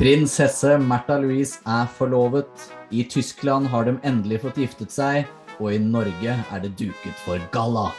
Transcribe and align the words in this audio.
Prinsesse 0.00 0.78
Märtha 0.78 1.18
Louise 1.18 1.58
er 1.66 1.86
forlovet. 1.86 2.72
I 2.90 3.04
Tyskland 3.04 3.66
har 3.66 3.84
de 3.84 3.98
endelig 4.02 4.38
fått 4.40 4.56
giftet 4.56 4.94
seg, 4.94 5.26
og 5.60 5.74
i 5.74 5.78
Norge 5.78 6.36
er 6.40 6.62
det 6.62 6.70
duket 6.78 7.20
for 7.20 7.36
galla. 7.52 7.90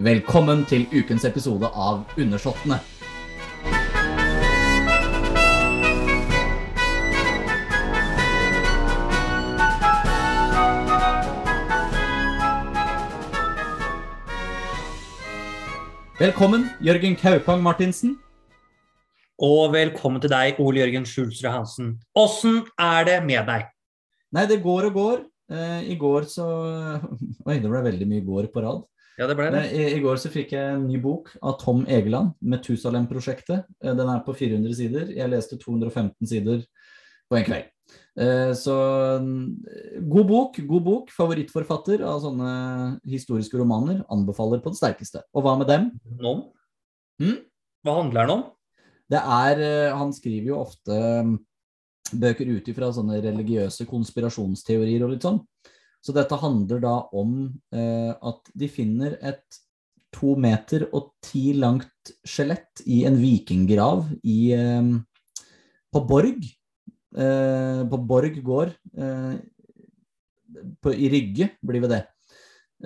Velkommen 0.00 0.64
til 0.64 0.86
ukens 0.88 1.28
episode 1.28 1.68
av 1.68 2.00
Undersåttene. 2.16 2.80
Velkommen, 16.16 16.70
Jørgen 16.80 17.20
Kaupang 17.20 17.60
Martinsen. 17.60 18.23
Og 19.42 19.72
velkommen 19.74 20.22
til 20.22 20.30
deg, 20.30 20.58
Ole 20.62 20.84
Jørgen 20.84 21.06
Schulzrud 21.08 21.50
Hansen. 21.50 21.88
Åssen 22.14 22.60
er 22.80 23.06
det 23.08 23.16
med 23.26 23.48
deg? 23.48 23.64
Nei, 24.34 24.44
det 24.50 24.60
går 24.62 24.88
og 24.90 24.94
går. 24.98 25.24
Eh, 25.50 25.80
I 25.90 25.96
går 26.00 26.28
så 26.30 26.44
Oi, 27.48 27.58
det 27.58 27.66
ble 27.70 27.80
veldig 27.88 28.06
mye 28.10 28.24
går 28.26 28.48
på 28.54 28.62
rad. 28.64 28.84
Ja, 29.18 29.26
det 29.30 29.36
ble 29.38 29.48
det. 29.54 29.64
I, 29.74 29.82
I 29.96 30.00
går 30.02 30.18
så 30.22 30.30
fikk 30.32 30.54
jeg 30.54 30.76
en 30.76 30.86
ny 30.88 30.98
bok 31.02 31.32
av 31.42 31.58
Tom 31.60 31.82
Egeland, 31.86 32.32
'Metusalem-prosjektet'. 32.42 33.66
Eh, 33.82 33.94
Den 33.94 34.10
er 34.10 34.22
på 34.26 34.34
400 34.38 34.74
sider. 34.78 35.10
Jeg 35.14 35.30
leste 35.34 35.58
215 35.58 36.30
sider 36.30 36.62
på 37.30 37.38
en 37.38 37.46
kveld. 37.50 37.70
Eh, 38.14 38.54
Så 38.54 38.74
mm, 39.18 40.08
god 40.14 40.26
bok, 40.30 40.58
god 40.66 40.86
bok. 40.92 41.10
Favorittforfatter 41.14 42.06
av 42.06 42.22
sånne 42.22 42.54
historiske 43.02 43.58
romaner. 43.58 44.04
Anbefaler 44.14 44.62
på 44.62 44.70
det 44.70 44.78
sterkeste. 44.78 45.26
Og 45.34 45.42
hva 45.46 45.58
med 45.58 45.70
dem? 45.74 45.90
Noen. 46.22 46.46
Hmm? 47.18 47.40
Hva 47.86 47.98
handler 48.02 48.26
den 48.26 48.38
om? 48.38 48.44
Det 49.10 49.20
er 49.20 49.60
eh, 49.64 49.96
Han 49.96 50.12
skriver 50.16 50.52
jo 50.52 50.60
ofte 50.62 50.94
mm, 51.26 51.34
bøker 52.20 52.52
ut 52.56 52.70
ifra 52.70 52.90
sånne 52.94 53.20
religiøse 53.24 53.86
konspirasjonsteorier 53.88 55.04
og 55.04 55.14
litt 55.14 55.26
sånn. 55.26 55.42
Så 56.04 56.12
dette 56.12 56.36
handler 56.36 56.82
da 56.84 56.96
om 57.16 57.46
eh, 57.72 58.12
at 58.12 58.50
de 58.52 58.68
finner 58.68 59.16
et 59.24 59.60
to 60.14 60.34
meter 60.38 60.86
og 60.94 61.14
ti 61.24 61.52
langt 61.58 62.12
skjelett 62.28 62.84
i 62.86 63.02
en 63.08 63.16
vikinggrav 63.18 64.06
i, 64.22 64.52
eh, 64.54 64.92
på 65.92 66.04
Borg. 66.08 66.44
Eh, 67.14 67.80
på 67.88 68.00
Borg 68.10 68.40
gård. 68.44 68.74
Eh, 68.96 69.34
på, 70.80 70.92
I 70.92 71.08
Rygge 71.10 71.50
blir 71.62 71.82
det 71.82 71.90
det. 71.90 72.02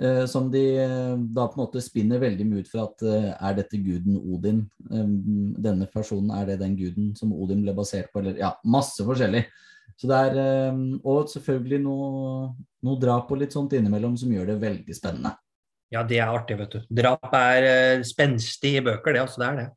Eh, 0.01 0.25
som 0.25 0.51
de 0.51 0.77
eh, 0.79 1.17
da 1.17 1.47
på 1.47 1.57
en 1.57 1.65
måte 1.65 1.81
spinner 1.83 2.21
veldig 2.21 2.45
mye 2.47 2.63
ut 2.63 2.69
fra 2.71 2.85
at 2.85 3.01
eh, 3.03 3.31
er 3.35 3.55
dette 3.57 3.79
guden 3.83 4.15
Odin? 4.19 4.61
Denne 4.87 5.89
personen, 5.91 6.31
er 6.31 6.45
det 6.47 6.61
den 6.61 6.77
guden 6.79 7.09
som 7.19 7.33
Odin 7.35 7.65
ble 7.65 7.75
basert 7.75 8.07
på? 8.13 8.21
Eller 8.21 8.39
ja, 8.39 8.53
masse 8.63 9.03
forskjellig. 9.03 9.43
Så 9.99 10.07
det 10.07 10.15
er, 10.29 10.37
og 11.03 11.27
selvfølgelig 11.27 11.81
noe, 11.83 12.53
noe 12.87 12.99
drap 13.01 13.33
og 13.33 13.41
litt 13.41 13.51
sånt 13.51 13.73
innimellom 13.75 14.13
som 14.15 14.31
gjør 14.31 14.53
det 14.53 14.55
veldig 14.61 14.95
spennende. 14.95 15.33
Ja, 15.91 16.05
det 16.07 16.21
er 16.21 16.31
artig, 16.31 16.55
vet 16.61 16.77
du. 16.77 16.85
Drap 17.01 17.33
er 17.35 18.05
spenstig 18.07 18.77
i 18.77 18.83
bøker, 18.85 19.17
det. 19.17 19.25
altså 19.25 19.41
det 19.41 19.49
er 19.49 19.57
det. 19.59 19.67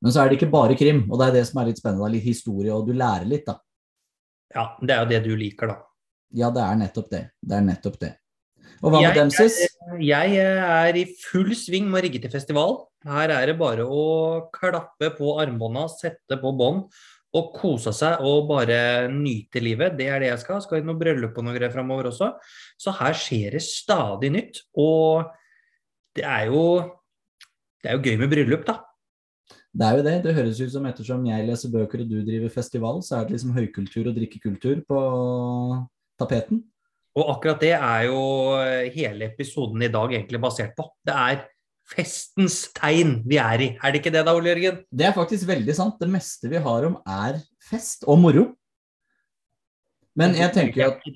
Men 0.00 0.14
så 0.14 0.22
er 0.22 0.30
det 0.30 0.38
ikke 0.38 0.52
bare 0.54 0.78
krim, 0.80 1.02
og 1.10 1.20
det 1.20 1.26
er 1.26 1.36
det 1.36 1.44
som 1.50 1.60
er 1.60 1.68
litt 1.68 1.82
spennende. 1.82 2.08
Litt 2.14 2.24
historie, 2.24 2.72
og 2.72 2.88
du 2.88 2.94
lærer 2.96 3.28
litt, 3.28 3.44
da. 3.44 3.58
Ja, 4.54 4.70
det 4.80 4.96
er 4.96 5.02
jo 5.02 5.10
det 5.12 5.20
du 5.26 5.34
liker, 5.36 5.74
da. 5.74 5.76
Ja, 6.40 6.48
det 6.54 6.64
er 6.64 6.80
nettopp 6.80 7.12
det. 7.12 7.26
Det 7.42 7.58
er 7.58 7.68
nettopp 7.68 8.00
det. 8.00 8.14
Og 8.82 8.92
hva 8.92 9.00
med 9.02 9.16
Demsis? 9.16 9.58
Jeg 10.02 10.38
er 10.42 10.98
i 10.98 11.04
full 11.22 11.52
sving 11.56 11.88
med 11.88 12.00
å 12.00 12.04
rigge 12.06 12.20
til 12.22 12.32
festival. 12.32 12.78
Her 13.06 13.32
er 13.34 13.50
det 13.50 13.58
bare 13.60 13.86
å 13.86 14.06
klappe 14.54 15.12
på 15.16 15.36
armbånda, 15.42 15.86
sette 15.92 16.38
på 16.40 16.52
bånd 16.58 16.88
og 17.36 17.52
kose 17.56 17.92
seg 17.94 18.22
og 18.24 18.46
bare 18.48 18.78
nyte 19.12 19.60
livet. 19.62 19.96
Det 19.98 20.08
er 20.10 20.22
det 20.22 20.30
jeg 20.32 20.42
skal. 20.44 20.62
Skal 20.64 20.80
i 20.80 20.86
noe 20.86 20.98
bryllup 20.98 21.36
og 21.36 21.46
noe 21.46 21.56
greier 21.56 21.74
framover 21.74 22.10
også. 22.10 22.32
Så 22.80 22.94
her 22.96 23.16
skjer 23.18 23.56
det 23.58 23.64
stadig 23.66 24.32
nytt. 24.34 24.62
Og 24.78 25.26
det 26.16 26.24
er 26.24 26.52
jo 26.52 26.62
Det 27.84 27.92
er 27.92 27.98
jo 28.00 28.08
gøy 28.08 28.16
med 28.18 28.30
bryllup, 28.32 28.64
da. 28.66 28.80
Det 29.76 29.84
er 29.86 29.98
jo 29.98 30.04
det. 30.06 30.14
Det 30.24 30.32
høres 30.34 30.58
ut 30.58 30.72
som 30.72 30.86
ettersom 30.88 31.26
jeg 31.28 31.44
leser 31.46 31.70
bøker 31.70 32.00
og 32.02 32.08
du 32.10 32.16
driver 32.24 32.50
festival, 32.50 33.02
så 33.04 33.20
er 33.20 33.26
det 33.26 33.36
liksom 33.36 33.52
høykultur 33.54 34.08
og 34.08 34.16
drikkekultur 34.16 34.80
på 34.88 35.02
tapeten. 36.18 36.64
Og 37.16 37.30
akkurat 37.32 37.62
det 37.62 37.72
er 37.76 38.06
jo 38.10 38.20
hele 38.92 39.30
episoden 39.30 39.84
i 39.86 39.92
dag 39.92 40.12
egentlig 40.12 40.40
basert 40.42 40.74
på. 40.76 40.84
Det 41.06 41.14
er 41.16 41.46
festens 41.86 42.66
tegn 42.76 43.20
vi 43.28 43.38
er 43.40 43.62
i. 43.62 43.68
Er 43.80 43.94
det 43.94 44.02
ikke 44.02 44.12
det 44.12 44.24
da, 44.26 44.34
Ole 44.36 44.52
Jørgen? 44.52 44.82
Det 44.90 45.08
er 45.08 45.16
faktisk 45.16 45.48
veldig 45.48 45.76
sant. 45.78 45.96
Det 46.00 46.10
meste 46.12 46.50
vi 46.52 46.60
har 46.62 46.88
om 46.88 46.98
er 47.00 47.40
fest 47.62 48.04
og 48.10 48.20
moro. 48.20 48.46
Men 50.16 50.36
jeg 50.36 50.52
tenker 50.56 50.82
jo 50.82 50.90
at 50.94 51.08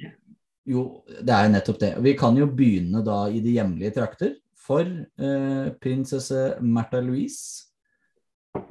jo, 0.71 0.83
det 1.09 1.35
er 1.35 1.47
jo 1.47 1.53
nettopp 1.55 1.81
det. 1.81 1.91
Vi 2.05 2.15
kan 2.19 2.37
jo 2.39 2.47
begynne 2.47 3.03
da 3.05 3.25
i 3.33 3.41
de 3.43 3.57
hjemlige 3.57 3.97
trakter. 3.97 4.37
For 4.61 4.85
eh, 4.85 5.71
prinsesse 5.83 6.61
Märtha 6.63 7.01
Louise 7.03 7.67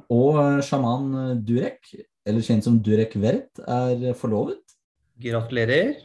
og 0.08 0.38
eh, 0.40 0.60
sjaman 0.64 1.40
Durek, 1.44 1.90
eller 2.24 2.46
kjent 2.46 2.64
som 2.64 2.78
Durek 2.80 3.18
Verret, 3.20 3.60
er 3.60 4.14
forlovet. 4.16 4.62
Gratulerer. 5.20 5.98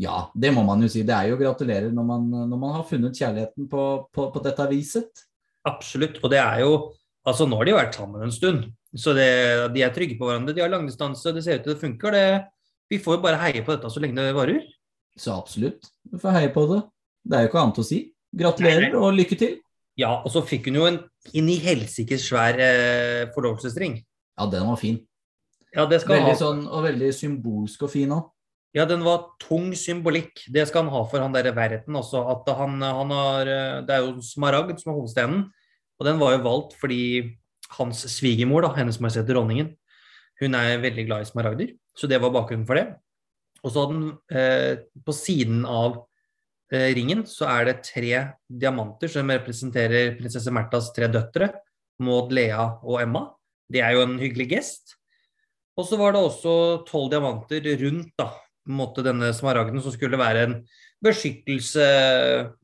Ja, 0.00 0.24
det 0.34 0.50
må 0.54 0.64
man 0.66 0.82
jo 0.82 0.88
si. 0.90 1.04
Det 1.06 1.14
er 1.14 1.30
jo 1.30 1.38
gratulerer 1.38 1.92
når 1.94 2.06
man, 2.08 2.26
når 2.50 2.58
man 2.58 2.74
har 2.74 2.86
funnet 2.88 3.14
kjærligheten 3.14 3.68
på, 3.70 3.84
på, 4.14 4.28
på 4.34 4.42
dette 4.42 4.66
viset. 4.72 5.24
Absolutt. 5.68 6.18
Og 6.22 6.32
det 6.34 6.42
er 6.42 6.64
jo 6.66 6.76
Altså, 7.24 7.46
nå 7.48 7.56
har 7.56 7.64
de 7.64 7.72
jo 7.72 7.76
vært 7.78 7.94
sammen 7.96 8.20
en 8.20 8.32
stund, 8.34 8.66
så 9.00 9.14
det, 9.16 9.28
de 9.72 9.80
er 9.80 9.92
trygge 9.96 10.18
på 10.18 10.26
hverandre. 10.28 10.52
De 10.52 10.60
har 10.60 10.68
langdistanse, 10.68 11.32
det 11.32 11.40
ser 11.40 11.56
ut 11.56 11.62
til 11.64 11.72
det 11.72 11.80
funker. 11.80 12.12
Det, 12.12 12.24
vi 12.92 12.98
får 13.00 13.16
jo 13.16 13.22
bare 13.24 13.38
heie 13.40 13.62
på 13.64 13.72
dette 13.72 13.88
så 13.88 14.02
lenge 14.02 14.18
det 14.20 14.34
varer. 14.36 14.58
Så 15.16 15.32
absolutt. 15.32 15.88
Du 16.04 16.18
får 16.20 16.36
heie 16.36 16.50
på 16.52 16.66
det. 16.68 16.82
Det 17.24 17.38
er 17.38 17.46
jo 17.46 17.48
ikke 17.48 17.62
annet 17.62 17.80
å 17.80 17.86
si. 17.88 18.00
Gratulerer 18.36 18.98
og 19.00 19.16
lykke 19.16 19.38
til. 19.40 19.56
Ja, 19.96 20.10
og 20.20 20.34
så 20.34 20.42
fikk 20.44 20.68
hun 20.68 20.76
jo 20.82 20.84
en 20.90 21.00
inn 21.32 21.48
i 21.48 21.56
helsikes 21.64 22.28
svær 22.28 22.60
eh, 22.60 23.24
forlovelsesring. 23.32 23.96
Ja, 24.36 24.50
den 24.52 24.68
var 24.68 24.76
fin. 24.84 25.00
Ja, 25.72 25.88
det 25.88 26.02
skal 26.02 26.18
Veldig 26.18 26.34
ha. 26.34 26.40
sånn, 26.44 26.64
og 26.68 26.84
veldig 26.84 27.08
symbolsk 27.14 27.86
og 27.86 27.94
fin 27.94 28.12
òg. 28.14 28.28
Ja, 28.74 28.84
den 28.90 29.04
var 29.06 29.36
tung 29.38 29.70
symbolikk. 29.78 30.48
Det 30.50 30.64
skal 30.66 30.82
han 30.82 30.92
ha 30.94 31.04
for 31.06 31.22
han 31.22 31.34
derre 31.34 31.54
verden 31.54 31.94
også. 31.94 32.24
At 32.32 32.48
han, 32.58 32.80
han 32.82 33.12
har 33.14 33.50
eh, 33.50 33.82
Det 33.86 33.94
er 33.94 34.02
jo 34.02 34.24
smaragd 34.24 34.80
som 34.82 34.90
er 34.90 34.98
hovedstenen. 34.98 35.44
Og 36.00 36.08
den 36.08 36.18
var 36.18 36.34
jo 36.34 36.42
valgt 36.42 36.74
fordi 36.80 37.04
hans 37.78 38.02
svigermor, 38.12 38.66
da, 38.66 38.72
Hennes 38.74 38.98
Majestet 39.00 39.30
Dronningen, 39.30 39.70
hun 40.42 40.56
er 40.58 40.82
veldig 40.82 41.04
glad 41.06 41.22
i 41.22 41.28
smaragder. 41.28 41.70
Så 41.94 42.10
det 42.10 42.18
var 42.22 42.34
bakgrunnen 42.34 42.66
for 42.66 42.78
det. 42.78 42.88
Og 43.62 43.70
så 43.70 43.84
hadde 43.84 44.00
den 44.00 44.10
eh, 44.34 44.82
På 45.06 45.14
siden 45.14 45.62
av 45.70 46.02
eh, 46.74 46.90
ringen 46.98 47.22
så 47.30 47.46
er 47.52 47.70
det 47.70 47.84
tre 47.86 48.10
diamanter 48.50 49.08
som 49.12 49.30
representerer 49.30 50.16
prinsesse 50.18 50.52
Märthas 50.52 50.90
tre 50.96 51.08
døtre. 51.08 51.52
Maud, 52.02 52.34
Lea 52.34 52.66
og 52.82 52.98
Emma. 53.04 53.28
Det 53.70 53.86
er 53.86 53.94
jo 53.94 54.02
en 54.02 54.18
hyggelig 54.18 54.50
gest. 54.56 54.96
Og 55.78 55.86
så 55.86 55.98
var 55.98 56.14
det 56.14 56.22
også 56.26 56.84
tolv 56.90 57.08
diamanter 57.14 57.64
rundt 57.80 58.12
da, 58.18 58.28
måte 58.70 59.04
denne 59.04 59.30
smaragden, 59.36 59.82
som 59.84 59.92
skulle 59.92 60.20
være 60.20 60.46
en 60.46 60.54
beskyttelse 61.04 61.84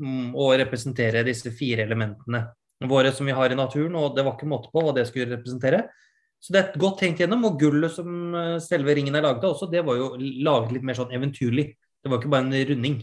mm, 0.01 0.33
og 0.33 0.57
representere 0.63 1.25
disse 1.27 1.53
fire 1.57 1.85
elementene 1.85 2.47
våre 2.89 3.13
som 3.13 3.29
vi 3.29 3.37
har 3.37 3.53
i 3.53 3.59
naturen. 3.59 3.97
Og 4.01 4.15
det 4.17 4.25
var 4.25 4.37
ikke 4.37 4.49
måte 4.51 4.73
på 4.73 4.85
hva 4.85 4.95
det 4.97 5.07
skulle 5.11 5.35
representere. 5.35 5.85
Så 6.41 6.55
det 6.55 6.63
er 6.63 6.81
godt 6.81 7.03
tenkt 7.03 7.21
gjennom. 7.21 7.45
Og 7.51 7.59
gullet 7.61 7.93
som 7.93 8.37
eh, 8.37 8.57
selve 8.65 8.97
ringen 8.97 9.17
er 9.17 9.27
laget 9.27 9.45
av 9.45 9.55
også, 9.55 9.69
det 9.73 9.85
var 9.87 9.99
jo 10.01 10.15
laget 10.19 10.77
litt 10.77 10.87
mer 10.89 10.99
sånn 10.99 11.13
eventyrlig. 11.17 11.69
Det 12.01 12.09
var 12.09 12.21
ikke 12.21 12.33
bare 12.33 12.49
en 12.49 12.69
runding. 12.73 13.03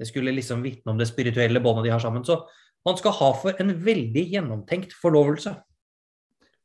Det 0.00 0.08
skulle 0.08 0.34
liksom 0.34 0.64
vitne 0.64 0.94
om 0.94 0.98
det 0.98 1.06
spirituelle 1.06 1.62
båndet 1.62 1.86
de 1.86 1.94
har 1.94 2.02
sammen. 2.02 2.26
Så 2.26 2.40
man 2.82 2.98
skal 2.98 3.14
ha 3.20 3.30
for 3.38 3.62
en 3.62 3.70
veldig 3.84 4.24
gjennomtenkt 4.34 4.96
forlovelse. 4.98 5.54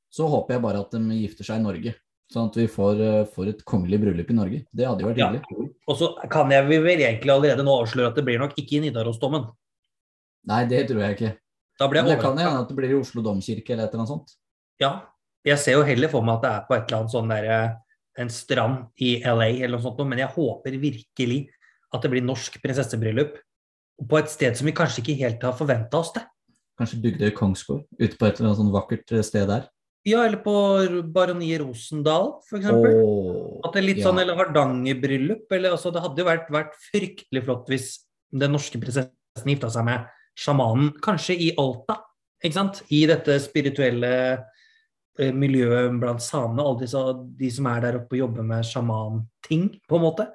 Så 0.10 0.26
håper 0.32 0.56
jeg 0.56 0.64
bare 0.64 0.82
at 0.82 0.96
de 0.96 1.20
gifter 1.20 1.46
seg 1.46 1.62
i 1.62 1.66
Norge. 1.68 1.94
Sånn 2.34 2.50
at 2.50 2.58
vi 2.60 2.68
får, 2.68 3.00
eh, 3.00 3.26
får 3.32 3.50
et 3.54 3.66
kongelig 3.66 4.02
bryllup 4.02 4.32
i 4.32 4.36
Norge. 4.36 4.66
Det 4.76 4.86
hadde 4.86 5.02
jo 5.02 5.08
vært 5.08 5.18
Ja. 5.18 5.32
hyggelig. 5.32 5.70
Og 5.88 5.98
så 5.98 6.30
kan 6.30 6.50
jeg 6.52 6.68
vel 6.68 6.84
egentlig 7.00 7.32
allerede 7.32 7.64
nå 7.64 7.72
avsløre 7.82 8.08
at 8.10 8.16
det 8.16 8.26
blir 8.26 8.38
nok 8.40 8.54
ikke 8.56 8.74
i 8.74 8.80
Nidarosdomen. 8.82 9.48
Nei, 10.46 10.66
det 10.66 10.90
tror 10.90 11.00
jeg 11.00 11.18
ikke. 11.18 11.38
Da 11.80 11.88
blir 11.88 12.04
Men 12.04 12.18
det 12.18 12.20
kan 12.22 12.38
hende 12.38 12.60
at 12.60 12.68
det 12.68 12.76
blir 12.76 12.90
i 12.90 13.00
Oslo 13.00 13.22
domkirke 13.22 13.70
eller 13.72 13.86
et 13.86 13.94
eller 13.94 14.04
annet 14.06 14.10
sånt. 14.10 14.36
Ja. 14.80 15.02
Jeg 15.46 15.58
ser 15.60 15.74
jo 15.74 15.84
heller 15.84 16.10
for 16.10 16.22
meg 16.22 16.36
at 16.36 16.42
det 16.42 16.52
er 16.52 16.66
på 16.68 16.76
et 16.76 16.88
eller 16.92 17.00
annet 17.00 17.12
sånn 17.12 17.30
derre 17.30 17.78
en 18.18 18.30
strand 18.30 18.88
i 19.00 19.22
LA 19.24 19.64
eller 19.64 19.78
noe 19.78 19.82
sånt, 19.86 20.08
men 20.10 20.18
jeg 20.18 20.28
håper 20.34 20.72
virkelig 20.82 21.48
at 21.94 22.02
det 22.02 22.12
blir 22.12 22.26
norsk 22.26 22.62
prinsessebryllup. 22.62 23.38
På 24.10 24.20
et 24.20 24.30
sted 24.30 24.58
som 24.58 24.66
vi 24.66 24.74
kanskje 24.74 25.04
ikke 25.04 25.18
helt 25.18 25.42
har 25.42 25.54
forventa 25.54 26.02
oss 26.02 26.12
det. 26.14 26.24
Kanskje 26.78 27.02
Bygdøy 27.02 27.32
Kongsgård, 27.34 27.86
ute 27.98 28.18
på 28.18 28.28
et 28.28 28.40
eller 28.40 28.50
annet 28.52 28.60
sånn 28.60 28.74
vakkert 28.74 29.26
sted 29.26 29.48
der. 29.48 29.70
Ja, 30.08 30.22
eller 30.24 30.40
på 30.44 30.54
Baroniet 31.12 31.60
Rosendal, 31.64 32.38
f.eks. 32.46 32.68
Oh, 32.72 33.58
At 33.66 33.74
det 33.74 33.82
er 33.82 33.88
litt 33.88 34.02
ja. 34.02 34.08
sånn, 34.08 34.22
eller 34.22 34.38
Hardangerbryllup. 34.40 35.48
Eller, 35.52 35.74
altså, 35.76 35.92
det 35.92 36.04
hadde 36.04 36.22
jo 36.22 36.28
vært, 36.28 36.52
vært 36.54 36.78
fryktelig 36.92 37.44
flott 37.44 37.72
hvis 37.72 37.90
den 38.32 38.54
norske 38.56 38.80
prinsessen 38.80 39.52
gifta 39.52 39.72
seg 39.74 39.88
med 39.88 40.06
sjamanen, 40.38 40.94
kanskje 41.04 41.36
i 41.48 41.50
Alta. 41.60 42.00
Ikke 42.44 42.56
sant? 42.56 42.84
I 42.94 43.02
dette 43.10 43.40
spirituelle 43.44 44.12
eh, 44.38 45.34
miljøet 45.34 45.96
blant 46.00 46.24
samene, 46.24 46.64
alle 46.64 46.86
disse, 46.86 47.02
de 47.40 47.50
som 47.52 47.68
er 47.72 47.84
der 47.88 48.00
oppe 48.02 48.16
og 48.16 48.24
jobber 48.28 48.48
med 48.48 48.68
sjamanting, 48.68 49.72
på 49.90 50.00
en 50.00 50.06
måte. 50.06 50.28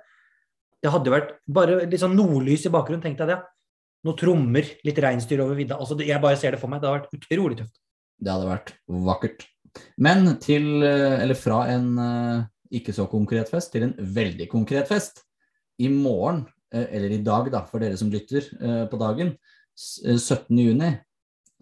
Det 0.83 0.91
hadde 0.91 1.09
jo 1.09 1.15
vært 1.15 1.37
bare 1.47 1.81
litt 1.87 2.03
sånn 2.03 2.19
nordlys 2.19 2.67
i 2.67 2.75
bakgrunnen, 2.75 3.05
tenkte 3.05 3.25
jeg 3.25 3.37
det. 3.37 3.41
Noen 4.03 4.19
trommer, 4.19 4.67
litt 4.83 4.99
reinsdyr 4.99 5.45
over 5.45 5.57
vidda. 5.57 5.79
Altså, 5.79 5.97
jeg 6.03 6.19
bare 6.23 6.39
ser 6.41 6.57
det 6.57 6.61
for 6.61 6.73
meg. 6.73 6.83
Det 6.83 6.91
hadde 6.91 7.05
vært 7.05 7.21
utrolig 7.21 7.61
tøft. 7.61 7.77
Det 8.19 8.33
hadde 8.35 8.49
vært 8.51 8.75
vakkert. 9.07 9.47
Men 9.99 10.37
til, 10.43 10.83
eh, 10.85 11.21
eller 11.23 11.35
fra 11.39 11.63
en 11.73 11.87
eh, 11.99 12.45
ikke 12.79 12.93
så 12.97 13.07
konkret 13.11 13.49
fest 13.53 13.73
til 13.73 13.87
en 13.89 13.95
veldig 13.99 14.49
konkret 14.53 14.89
fest. 14.89 15.23
I 15.81 15.89
morgen, 15.89 16.45
eh, 16.73 16.87
eller 16.91 17.15
i 17.17 17.23
dag 17.25 17.51
da, 17.53 17.65
for 17.69 17.81
dere 17.83 17.97
som 18.01 18.11
lytter 18.13 18.49
på 18.91 18.99
dagen, 19.01 19.35
s- 19.77 20.01
eh, 20.05 20.17
17. 20.21 20.59
juni, 20.59 20.93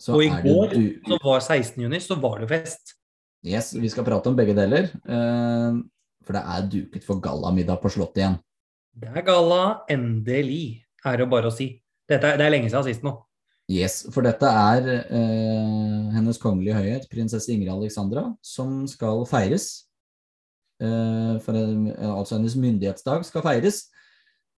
så 0.00 0.14
Og 0.16 0.24
i 0.24 0.28
det 0.30 0.42
går, 0.44 0.74
du... 0.74 1.00
som 1.06 1.18
var 1.24 1.40
16. 1.40 1.82
juni, 1.82 2.00
så 2.00 2.16
var 2.20 2.38
det 2.40 2.48
fest. 2.48 2.94
Yes, 3.44 3.72
vi 3.74 3.88
skal 3.88 4.04
prate 4.04 4.28
om 4.28 4.36
begge 4.36 4.54
deler. 4.56 4.88
For 6.24 6.36
det 6.36 6.42
er 6.44 6.66
duket 6.72 7.04
for 7.04 7.20
gallamiddag 7.24 7.80
på 7.80 7.88
Slottet 7.92 8.20
igjen. 8.20 8.38
Det 9.00 9.08
er 9.16 9.22
galla. 9.24 9.80
Endelig, 9.88 10.82
er 11.04 11.16
det 11.16 11.28
bare 11.30 11.48
å 11.48 11.54
si. 11.54 11.70
Dette 12.08 12.34
det 12.36 12.44
er 12.46 12.52
lenge 12.52 12.68
siden 12.68 12.84
sist 12.84 13.04
nå. 13.06 13.14
Yes, 13.70 14.00
for 14.10 14.26
dette 14.26 14.48
er 14.50 14.88
eh, 14.98 16.06
Hennes 16.10 16.40
Kongelige 16.42 16.74
Høyhet, 16.74 17.06
prinsesse 17.12 17.52
Ingrid 17.54 17.70
Alexandra, 17.70 18.24
som 18.42 18.82
skal 18.90 19.22
feires. 19.30 19.68
Eh, 20.82 21.36
eh, 21.36 22.10
altså 22.10 22.38
hennes 22.38 22.56
myndighetsdag 22.58 23.22
skal 23.28 23.44
feires 23.46 23.84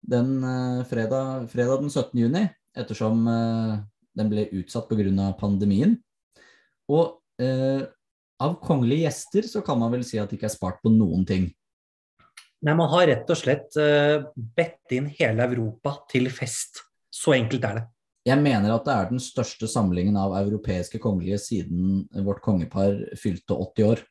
den 0.01 0.39
eh, 0.47 0.83
fredag, 0.87 1.49
fredag 1.51 1.83
den 1.83 1.91
17. 1.91 2.19
juni, 2.23 2.45
ettersom 2.77 3.25
eh, 3.27 3.73
den 4.17 4.31
ble 4.31 4.47
utsatt 4.61 4.87
pga. 4.87 5.31
pandemien. 5.39 5.97
Og 6.87 7.19
eh, 7.41 7.83
av 8.41 8.57
kongelige 8.63 9.09
gjester 9.09 9.47
så 9.47 9.61
kan 9.65 9.79
man 9.79 9.91
vel 9.91 10.05
si 10.07 10.19
at 10.21 10.31
det 10.31 10.39
ikke 10.39 10.49
er 10.49 10.55
spart 10.55 10.79
på 10.81 10.93
noen 10.93 11.27
ting. 11.27 11.51
Nei, 12.61 12.73
man 12.77 12.89
har 12.93 13.09
rett 13.09 13.29
og 13.33 13.37
slett 13.39 13.73
uh, 13.81 14.21
bedt 14.37 14.93
inn 14.93 15.07
hele 15.17 15.47
Europa 15.49 15.95
til 16.11 16.29
fest. 16.29 16.83
Så 17.09 17.33
enkelt 17.33 17.65
er 17.65 17.79
det. 17.79 17.83
Jeg 18.27 18.37
mener 18.37 18.69
at 18.75 18.85
det 18.85 18.93
er 18.93 19.09
den 19.09 19.21
største 19.23 19.65
samlingen 19.69 20.17
av 20.19 20.35
europeiske 20.37 20.99
kongelige 21.01 21.39
siden 21.41 22.03
vårt 22.25 22.41
kongepar 22.45 22.99
fylte 23.17 23.57
80 23.57 23.87
år. 23.87 24.03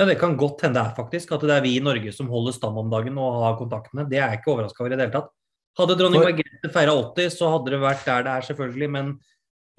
Ja, 0.00 0.04
Det 0.04 0.18
kan 0.20 0.36
godt 0.36 0.60
hende 0.66 0.76
det 0.80 0.90
er 0.90 0.96
faktisk 0.96 1.32
at 1.32 1.40
det 1.46 1.54
er 1.54 1.62
vi 1.64 1.76
i 1.78 1.84
Norge 1.84 2.12
som 2.12 2.28
holder 2.28 2.52
stand 2.52 2.76
om 2.76 2.90
dagen 2.90 3.16
og 3.18 3.38
har 3.44 3.56
kontaktene. 3.60 4.08
Det 4.10 4.18
er 4.18 4.28
jeg 4.32 4.40
ikke 4.40 4.52
overraska 4.56 4.82
over 4.82 4.92
i 4.92 4.96
det 4.96 5.06
hele 5.06 5.14
tatt. 5.14 5.30
Hadde 5.78 5.96
dronning 6.00 6.20
For- 6.22 6.32
Margrethe 6.32 6.72
feira 6.72 6.92
80, 7.14 7.30
så 7.36 7.50
hadde 7.52 7.70
det 7.72 7.80
vært 7.80 8.04
der 8.04 8.22
det 8.26 8.32
er, 8.32 8.44
selvfølgelig. 8.48 8.90
Men 8.90 9.14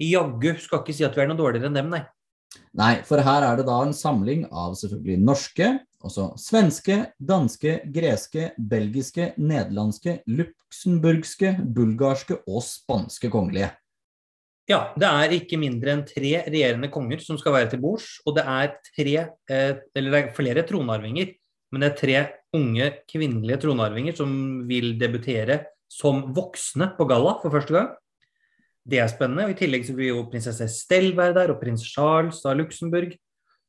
jaggu 0.00 0.54
skal 0.62 0.82
ikke 0.82 0.94
si 0.94 1.04
at 1.04 1.14
vi 1.14 1.22
er 1.22 1.28
noe 1.30 1.38
dårligere 1.38 1.68
enn 1.70 1.78
dem, 1.78 1.90
nei. 1.90 2.02
Nei, 2.78 2.94
for 3.04 3.20
her 3.20 3.44
er 3.44 3.56
det 3.60 3.66
da 3.68 3.82
en 3.84 3.92
samling 3.92 4.46
av 4.50 4.74
selvfølgelig 4.78 5.18
norske, 5.20 5.68
også 6.04 6.30
svenske, 6.38 7.00
danske, 7.18 7.80
greske, 7.94 8.52
belgiske, 8.58 9.32
nederlandske, 9.40 10.20
luxemburgske, 10.30 11.56
bulgarske 11.74 12.38
og 12.46 12.62
spanske 12.64 13.30
kongelige. 13.32 13.72
Ja, 14.68 14.92
det 15.00 15.08
er 15.08 15.32
ikke 15.38 15.58
mindre 15.60 15.94
enn 15.94 16.04
tre 16.06 16.34
regjerende 16.44 16.90
konger 16.92 17.22
som 17.24 17.38
skal 17.40 17.54
være 17.56 17.70
til 17.72 17.80
bords. 17.80 18.18
Og 18.28 18.36
det 18.36 18.44
er 18.44 18.74
tre, 18.90 19.14
eh, 19.48 19.78
eller 19.96 20.10
det 20.12 20.20
er 20.20 20.34
flere 20.36 20.64
tronarvinger, 20.68 21.32
men 21.72 21.82
det 21.82 21.88
er 21.88 21.96
tre 21.96 22.18
unge 22.56 22.90
kvinnelige 23.08 23.62
tronarvinger 23.64 24.16
som 24.16 24.30
vil 24.68 24.92
debutere 25.00 25.62
som 25.88 26.26
voksne 26.36 26.92
på 26.98 27.06
galla 27.08 27.38
for 27.40 27.52
første 27.52 27.74
gang. 27.74 27.88
Det 28.88 29.00
er 29.00 29.08
spennende. 29.08 29.48
og 29.48 29.50
I 29.52 29.58
tillegg 29.58 29.86
så 29.88 29.96
vil 29.96 30.12
jo 30.12 30.28
prinsesse 30.30 30.64
Estelle 30.64 31.16
være 31.16 31.34
der, 31.36 31.52
og 31.52 31.60
prins 31.60 31.84
Charles 31.84 32.44
av 32.44 32.56
Luxembourg. 32.56 33.16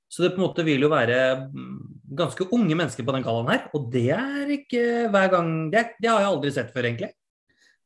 Så 0.09 0.23
det 0.23 0.33
på 0.33 0.41
en 0.41 0.47
måte 0.47 0.65
vil 0.65 0.81
jo 0.81 0.89
være 0.91 1.49
mm, 1.53 1.68
ganske 2.09 2.47
unge 2.55 2.75
mennesker 2.75 3.05
på 3.05 3.13
den 3.15 3.23
gallaen 3.25 3.49
her. 3.53 3.65
Og 3.77 3.89
det 3.93 4.09
er 4.15 4.49
ikke 4.55 4.83
hver 5.13 5.29
gang 5.33 5.49
Det, 5.71 5.85
det 6.01 6.09
har 6.09 6.23
jeg 6.23 6.31
aldri 6.33 6.51
sett 6.55 6.71
før, 6.73 6.87
egentlig. 6.89 7.11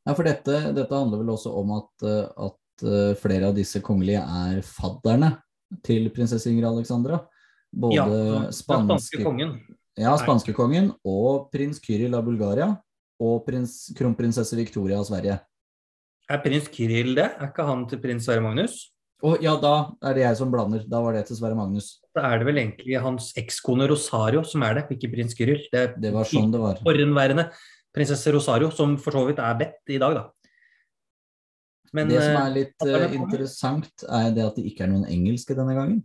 Ja, 0.03 0.13
for 0.13 0.27
dette, 0.27 0.57
dette 0.75 0.95
handler 0.95 1.21
vel 1.21 1.31
også 1.33 1.51
om 1.59 1.71
at, 1.77 2.05
eh, 2.07 2.47
at 2.47 2.83
eh, 2.87 3.13
flere 3.19 3.49
av 3.51 3.55
disse 3.55 3.79
kongelige 3.83 4.19
er 4.23 4.61
fadderne 4.67 5.37
til 5.83 6.09
prinsesse 6.13 6.49
Ingrid 6.51 6.67
Alexandra. 6.69 7.21
Både 7.73 7.95
Ja, 7.95 8.05
den 8.05 8.51
spanske, 8.53 9.23
kongen. 9.23 9.55
ja, 9.97 10.11
spanskekongen 10.19 10.91
og 11.07 11.49
prins 11.51 11.79
Kyril 11.81 12.13
av 12.13 12.25
Bulgaria 12.27 12.67
og 13.23 13.45
prins, 13.47 13.91
kronprinsesse 13.97 14.55
Victoria 14.59 14.99
av 14.99 15.07
Sverige. 15.07 15.39
Er 16.29 16.39
prins 16.43 16.67
Kyril 16.71 17.15
det? 17.15 17.31
Er 17.39 17.49
ikke 17.49 17.65
han 17.65 17.87
til 17.89 17.99
prins 18.03 18.25
Sverre 18.27 18.43
Magnus? 18.45 18.92
Og 19.23 19.39
ja, 19.43 19.53
da 19.55 19.73
er 20.03 20.17
det 20.17 20.23
jeg 20.25 20.37
som 20.41 20.51
blander. 20.51 20.83
Da 20.89 20.99
var 20.99 21.15
det 21.15 21.23
til 21.29 21.37
Sverre 21.39 21.55
Magnus. 21.55 21.93
Da 22.15 22.25
er 22.27 22.41
det 22.41 22.47
vel 22.49 22.59
egentlig 22.59 22.99
hans 22.99 23.29
ekskone 23.39 23.87
Rosario 23.87 24.43
som 24.47 24.65
er 24.67 24.81
det, 24.81 24.83
ikke 24.97 25.13
prins 25.13 25.35
Gyril. 25.37 25.61
Det 25.71 25.93
Det 26.01 26.11
var 26.11 26.27
sånn 26.27 26.51
det 26.51 26.59
var. 26.59 26.81
forhenværende 26.83 27.47
prinsesse 27.95 28.33
Rosario, 28.33 28.71
som 28.73 28.97
for 28.97 29.15
så 29.15 29.23
vidt 29.27 29.39
er 29.39 29.55
bedt 29.55 29.93
i 29.95 29.99
dag, 30.01 30.17
da. 30.17 30.25
Men 31.93 32.09
det 32.09 32.19
som 32.23 32.35
eh, 32.35 32.41
er 32.41 32.53
litt 32.55 32.83
er 32.83 32.91
det 32.91 33.09
eh, 33.11 33.17
interessant, 33.21 34.05
er 34.09 34.31
det 34.33 34.43
at 34.43 34.55
det 34.57 34.65
ikke 34.65 34.87
er 34.87 34.91
noen 34.91 35.05
engelske 35.05 35.55
denne 35.55 35.75
gangen. 35.77 35.99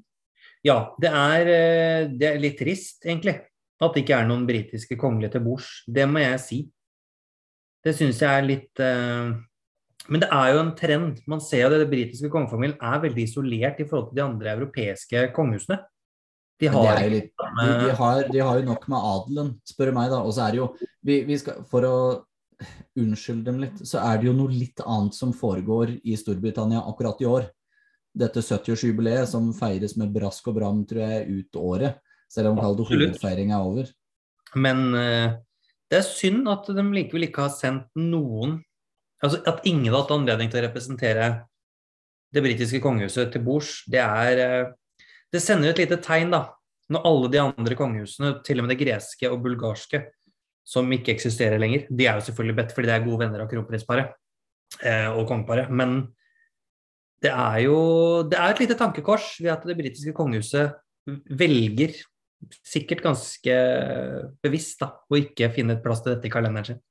ja, 0.63 0.93
det 1.01 1.11
er, 1.11 1.53
eh, 1.55 2.09
det 2.13 2.29
er 2.29 2.43
litt 2.43 2.59
trist, 2.61 3.01
egentlig. 3.07 3.39
At 3.81 3.95
det 3.95 4.05
ikke 4.05 4.19
er 4.21 4.29
noen 4.29 4.47
britiske 4.47 4.99
kongelige 4.99 5.37
til 5.37 5.45
bords. 5.47 5.71
Det 5.87 6.07
må 6.11 6.21
jeg 6.23 6.41
si. 6.45 6.59
Det 7.83 7.95
syns 7.97 8.21
jeg 8.21 8.31
er 8.31 8.47
litt 8.47 8.83
eh, 8.83 9.33
Men 10.09 10.23
det 10.25 10.29
er 10.33 10.55
jo 10.55 10.61
en 10.63 10.75
trend. 10.77 11.21
Man 11.29 11.43
ser 11.45 11.67
jo 11.67 11.71
at 11.71 11.83
det 11.83 11.91
britiske 11.91 12.31
kongefamilien 12.33 12.79
er 12.81 13.03
veldig 13.03 13.25
isolert 13.29 13.81
i 13.83 13.87
forhold 13.89 14.11
til 14.11 14.21
de 14.21 14.25
andre 14.25 14.55
europeiske 14.57 15.27
kongehusene. 15.37 15.83
De 16.59 16.71
har 16.75 17.05
litt, 17.07 17.31
de, 17.39 17.67
de, 17.85 17.91
har, 17.95 18.25
de 18.33 18.41
har 18.43 18.59
jo 18.59 18.65
nok 18.67 18.89
med 18.91 19.05
adelen, 19.13 19.51
spør 19.69 19.93
meg, 19.95 20.09
da. 20.11 20.25
Og 20.27 20.33
så 20.35 20.49
er 20.49 20.57
det 20.57 20.59
jo 20.59 20.73
vi, 21.07 21.21
vi 21.29 21.37
skal, 21.39 21.61
For 21.71 21.87
å 21.87 21.99
unnskylde 22.99 23.47
dem 23.47 23.61
litt, 23.63 23.83
så 23.87 24.01
er 24.03 24.19
det 24.19 24.27
jo 24.27 24.35
noe 24.35 24.51
litt 24.51 24.83
annet 24.83 25.15
som 25.15 25.31
foregår 25.37 25.93
i 26.03 26.17
Storbritannia 26.19 26.83
akkurat 26.91 27.21
i 27.23 27.29
år. 27.31 27.47
Dette 28.19 28.43
70-årsjubileet 28.43 29.31
som 29.31 29.53
feires 29.55 29.95
med 30.01 30.11
brask 30.17 30.49
og 30.51 30.57
bram, 30.59 30.83
tror 30.89 31.05
jeg, 31.05 31.45
ut 31.45 31.61
året. 31.61 32.01
Selv 32.29 32.51
om 32.51 32.59
Absolutt. 32.59 32.91
hovedfeiring 32.91 33.53
er 33.55 33.69
over. 33.69 33.93
Men 34.59 34.83
uh, 34.97 35.37
det 35.89 36.01
er 36.01 36.09
synd 36.09 36.49
at 36.51 36.67
de 36.75 36.85
likevel 36.97 37.29
ikke 37.29 37.47
har 37.47 37.55
sendt 37.55 37.87
noen 37.95 38.59
Altså 39.25 39.41
at 39.51 39.65
ingen 39.67 39.91
har 39.91 40.05
hatt 40.05 40.15
anledning 40.15 40.51
til 40.51 40.61
å 40.61 40.67
representere 40.69 41.31
det 42.35 42.45
britiske 42.45 42.81
kongehuset 42.85 43.33
til 43.33 43.43
bords. 43.45 43.83
Det 43.91 44.03
er 44.03 44.45
eh, 44.45 44.75
Det 45.33 45.43
sender 45.45 45.75
et 45.75 45.83
lite 45.83 45.99
tegn, 46.01 46.31
da. 46.33 46.47
Når 46.89 47.05
alle 47.05 47.29
de 47.29 47.41
andre 47.43 47.77
kongehusene, 47.77 48.39
til 48.45 48.61
og 48.61 48.65
med 48.65 48.73
det 48.73 48.81
greske 48.81 49.29
og 49.29 49.43
bulgarske, 49.45 50.07
som 50.65 50.89
ikke 50.93 51.13
eksisterer 51.15 51.61
lenger 51.61 51.87
De 51.89 52.07
er 52.07 52.17
jo 52.17 52.25
selvfølgelig 52.27 52.57
bedt 52.57 52.73
fordi 52.77 52.89
de 52.89 52.95
er 52.95 53.05
gode 53.05 53.21
venner 53.23 53.43
av 53.45 53.51
kronprinsparet 53.51 54.13
eh, 54.85 55.09
og 55.13 55.27
kongeparet. 55.29 55.73
Men 55.73 56.01
det 57.25 57.33
er 57.33 57.65
jo 57.67 57.79
Det 58.29 58.39
er 58.39 58.55
et 58.55 58.63
lite 58.63 58.79
tankekors 58.79 59.35
ved 59.41 59.53
at 59.53 59.67
det 59.67 59.77
britiske 59.79 60.15
kongehuset 60.17 60.77
velger 61.29 61.97
sikkert 62.63 63.03
ganske 63.03 63.55
bevisst 64.45 64.85
da, 64.85 64.93
å 65.09 65.19
ikke 65.19 65.51
finne 65.55 65.75
et 65.75 65.83
plass 65.83 66.05
til 66.05 66.15
dette 66.15 66.29
i 66.29 66.33
kalenderen 66.33 66.69
sin. 66.69 66.83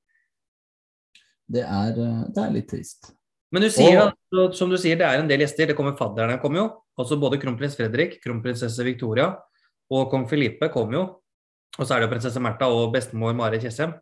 Det 1.49 1.63
er, 1.63 1.99
eh, 2.03 2.23
det 2.33 2.43
er 2.43 2.51
litt 2.51 2.69
trist. 2.69 3.13
Men 3.51 3.63
du 3.63 3.69
sier 3.71 4.01
Og- 4.01 4.13
da, 4.31 4.51
som 4.51 4.69
du 4.69 4.77
sier, 4.77 4.97
det 4.97 5.05
er 5.07 5.19
en 5.19 5.27
del 5.27 5.39
gjester. 5.39 5.67
Det 5.67 5.75
kommer 5.75 5.95
fadderne 5.97 6.41
kommer 6.41 6.57
jo. 6.57 6.67
Altså 6.99 7.19
både 7.19 7.39
kronprins 7.39 7.77
Fredrik, 7.77 8.21
kronprinsesse 8.21 8.83
Victoria 8.83 9.37
og 9.89 10.11
kong 10.11 10.27
Filipe 10.27 10.69
kommer 10.73 10.93
jo. 10.93 11.03
Og 11.79 11.85
så 11.85 11.95
er 11.95 11.99
det 12.01 12.09
jo 12.09 12.15
prinsesse 12.15 12.41
Märtha 12.41 12.67
og 12.67 12.93
bestemor 12.93 13.35
Mari 13.35 13.59
Tjessem 13.59 13.93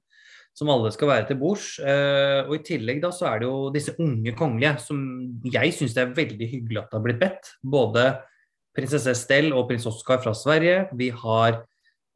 som 0.56 0.72
alle 0.72 0.92
skal 0.96 1.12
være 1.12 1.28
til 1.30 1.40
bords. 1.40 1.80
Eh, 1.84 2.48
og 2.48 2.56
i 2.56 2.64
tillegg 2.64 3.02
da 3.04 3.12
så 3.14 3.28
er 3.34 3.42
det 3.44 3.50
jo 3.50 3.58
disse 3.75 3.96
unge 4.00 4.32
kongelige 4.38 4.80
som 4.86 5.02
jeg 5.44 5.74
syns 5.75 5.96
det 5.98 6.06
er 6.06 6.16
veldig 6.16 6.48
hyggelig 6.54 6.80
at 6.80 6.90
det 6.90 6.98
har 6.98 7.04
blitt 7.04 7.20
bedt. 7.20 7.52
Både 7.62 8.06
prinsesse 8.75 9.12
Estelle 9.12 9.56
og 9.56 9.68
prins 9.70 9.88
Oskar 9.90 10.22
fra 10.24 10.32
Sverige. 10.36 10.88
Vi 10.96 11.10
har 11.12 11.62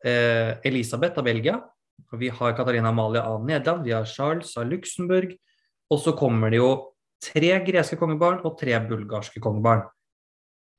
eh, 0.06 0.56
Elisabeth 0.64 1.20
av 1.20 1.28
Belgia. 1.28 1.60
Vi 2.20 2.32
har 2.34 2.56
Katarina 2.58 2.90
Amalie 2.94 3.22
av 3.22 3.46
Nederland. 3.46 3.86
Vi 3.86 3.94
har 3.96 4.08
Charles 4.10 4.56
av 4.58 4.70
Luxembourg. 4.72 5.36
Og 5.90 6.02
så 6.04 6.14
kommer 6.18 6.54
det 6.54 6.62
jo 6.62 6.72
tre 7.24 7.56
greske 7.66 7.98
kongebarn 8.00 8.44
og 8.46 8.58
tre 8.60 8.78
bulgarske 8.88 9.42
kongebarn. 9.44 9.84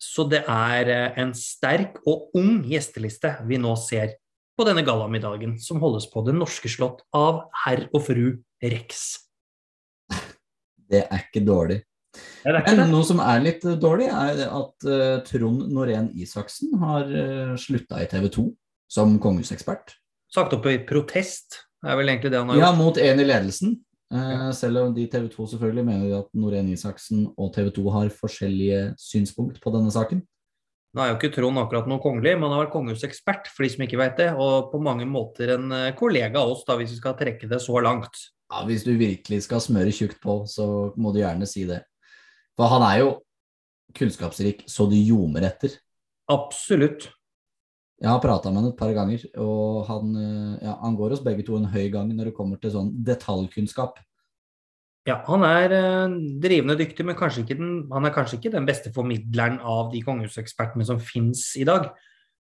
Så 0.01 0.25
det 0.31 0.45
er 0.49 0.89
eh, 0.89 1.19
en 1.21 1.35
sterk 1.37 1.99
og 2.09 2.33
ung 2.39 2.63
gjesteliste 2.69 3.35
vi 3.49 3.59
nå 3.61 3.75
ser 3.77 4.17
på 4.57 4.65
denne 4.69 4.85
gallamiddagen 4.85 5.59
som 5.61 5.81
holdes 5.81 6.07
på 6.13 6.25
Det 6.25 6.35
norske 6.37 6.69
slott 6.73 7.03
av 7.17 7.47
herr 7.65 7.87
og 7.93 8.05
fru 8.09 8.25
Rex. 8.65 9.05
Det 10.91 11.05
er 11.05 11.23
ikke 11.29 11.45
dårlig. 11.45 11.83
Det 12.43 12.53
ikke 12.59 12.75
Men 12.81 12.91
noe 12.91 13.07
som 13.07 13.21
er 13.23 13.45
litt 13.45 13.65
eh, 13.69 13.79
dårlig, 13.81 14.09
er 14.11 14.41
at 14.49 14.89
uh, 14.89 15.21
Trond 15.29 15.69
Norén 15.71 16.11
Isaksen 16.19 16.75
har 16.81 17.07
uh, 17.07 17.55
slutta 17.61 18.01
i 18.03 18.09
TV 18.11 18.27
2 18.33 18.47
som 18.91 19.15
kongehusekspert. 19.23 19.95
Sagt 20.31 20.53
opp 20.55 20.67
i 20.71 20.79
protest, 20.87 21.65
er 21.85 21.97
vel 21.99 22.13
egentlig 22.13 22.31
det 22.31 22.39
han 22.39 22.51
har 22.53 22.59
gjort. 22.59 22.67
Ja, 22.69 22.75
mot 22.79 22.99
en 23.03 23.23
i 23.23 23.27
ledelsen. 23.27 23.79
Eh, 24.13 24.19
Ja. 24.19 24.51
Selv 24.53 24.79
om 24.85 24.95
de 24.95 25.07
TV 25.07 25.29
2 25.31 25.47
selvfølgelig 25.55 25.85
mener 25.87 26.19
at 26.19 26.29
Norén 26.35 26.71
Isaksen 26.71 27.29
og 27.39 27.53
TV 27.55 27.71
2 27.71 27.91
har 27.95 28.09
forskjellige 28.15 28.95
synspunkt 28.99 29.61
på 29.63 29.73
denne 29.75 29.91
saken. 29.91 30.23
Nå 30.91 31.03
er 31.03 31.13
jo 31.13 31.19
ikke 31.21 31.31
Trond 31.37 31.59
akkurat 31.59 31.87
noe 31.87 32.03
kongelig, 32.03 32.33
men 32.35 32.49
han 32.51 32.57
har 32.57 32.65
vært 32.65 32.75
kongehusekspert, 32.75 33.47
for 33.55 33.63
de 33.63 33.71
som 33.71 33.85
ikke 33.87 33.99
vet 34.01 34.17
det. 34.19 34.29
Og 34.35 34.73
på 34.73 34.81
mange 34.83 35.07
måter 35.07 35.55
en 35.55 35.71
eh, 35.73 35.93
kollega 35.95 36.43
av 36.43 36.51
oss, 36.57 36.65
da, 36.67 36.75
hvis 36.81 36.91
vi 36.97 36.99
skal 36.99 37.15
trekke 37.19 37.47
det 37.51 37.61
så 37.63 37.79
langt. 37.83 38.19
Ja, 38.51 38.65
Hvis 38.67 38.83
du 38.83 38.97
virkelig 38.99 39.45
skal 39.47 39.63
smøre 39.63 39.93
tjukt 39.95 40.19
på, 40.23 40.41
så 40.51 40.93
må 40.99 41.13
du 41.15 41.21
gjerne 41.23 41.47
si 41.47 41.63
det. 41.69 41.85
For 42.59 42.67
han 42.67 42.83
er 42.83 42.99
jo 43.05 43.13
kunnskapsrik 43.95 44.65
så 44.67 44.89
du 44.91 44.97
ljomer 44.99 45.47
etter. 45.47 45.77
Absolutt. 46.31 47.09
Jeg 48.01 48.09
har 48.09 48.21
prata 48.23 48.49
med 48.49 48.63
han 48.63 48.71
et 48.71 48.79
par 48.79 48.93
ganger, 48.97 49.25
og 49.45 49.83
han, 49.91 50.13
eh, 50.17 50.61
ja, 50.65 50.77
han 50.81 50.95
går 50.97 51.17
oss 51.17 51.25
begge 51.25 51.45
to 51.45 51.59
en 51.59 51.69
høy 51.69 51.91
gang 51.93 52.09
når 52.17 52.31
det 52.31 52.37
kommer 52.37 52.61
til 52.61 52.73
sånn 52.73 52.95
detaljkunnskap. 53.05 53.99
Ja, 55.09 55.19
han 55.27 55.45
er 55.45 55.75
eh, 55.77 56.15
drivende 56.41 56.79
dyktig, 56.81 57.05
men 57.05 57.19
den, 57.19 57.75
han 57.93 58.09
er 58.09 58.15
kanskje 58.15 58.39
ikke 58.39 58.55
den 58.57 58.69
beste 58.69 58.93
formidleren 58.95 59.61
av 59.61 59.91
de 59.93 60.01
kongehusekspertene 60.07 60.87
som 60.89 61.01
fins 61.01 61.51
i 61.61 61.67
dag. 61.69 61.91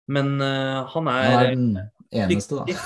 Men 0.08 0.36
eh, 0.40 0.84
han 0.92 1.08
er, 1.12 1.24
Han 1.24 1.40
er 1.40 1.54
den 1.54 1.78
eneste, 2.12 2.60
da. 2.60 2.80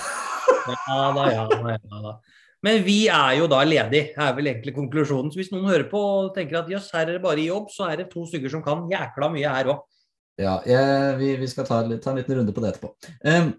Ja 0.86 1.10
da, 1.14 1.26
ja 1.32 1.46
da, 1.50 1.74
ja 1.74 2.02
da. 2.06 2.14
Men 2.62 2.84
vi 2.86 3.08
er 3.10 3.40
jo 3.40 3.48
da 3.50 3.64
ledige, 3.66 4.12
er 4.14 4.34
vel 4.36 4.52
egentlig 4.52 4.74
konklusjonen. 4.76 5.32
Så 5.34 5.40
hvis 5.40 5.50
noen 5.50 5.66
hører 5.66 5.88
på 5.90 5.98
og 5.98 6.30
tenker 6.36 6.60
at 6.60 6.70
jøss, 6.70 6.92
her 6.94 7.08
er 7.08 7.16
det 7.16 7.24
bare 7.24 7.42
jobb, 7.42 7.72
så 7.74 7.88
er 7.90 8.04
det 8.04 8.12
to 8.12 8.22
stykker 8.28 8.52
som 8.52 8.62
kan 8.62 8.84
jækla 8.90 9.30
mye 9.34 9.50
her 9.50 9.72
òg. 9.74 9.82
Ja, 10.40 10.60
jeg, 10.64 11.16
vi, 11.20 11.34
vi 11.42 11.48
skal 11.50 11.66
ta, 11.68 11.82
ta 12.00 12.12
en 12.12 12.18
liten 12.20 12.38
runde 12.38 12.54
på 12.56 12.62
det 12.64 12.72
etterpå. 12.72 12.94
Um, 13.28 13.52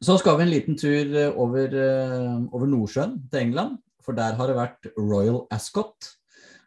så 0.00 0.16
skal 0.18 0.38
vi 0.38 0.46
en 0.46 0.52
liten 0.52 0.78
tur 0.78 1.16
eh, 1.18 1.38
over, 1.38 1.74
eh, 1.74 2.34
over 2.54 2.70
Nordsjøen 2.70 3.18
til 3.30 3.42
England, 3.42 3.78
for 4.02 4.16
der 4.16 4.36
har 4.38 4.48
det 4.48 4.56
vært 4.56 4.90
Royal 4.96 5.42
Ascot. 5.52 6.12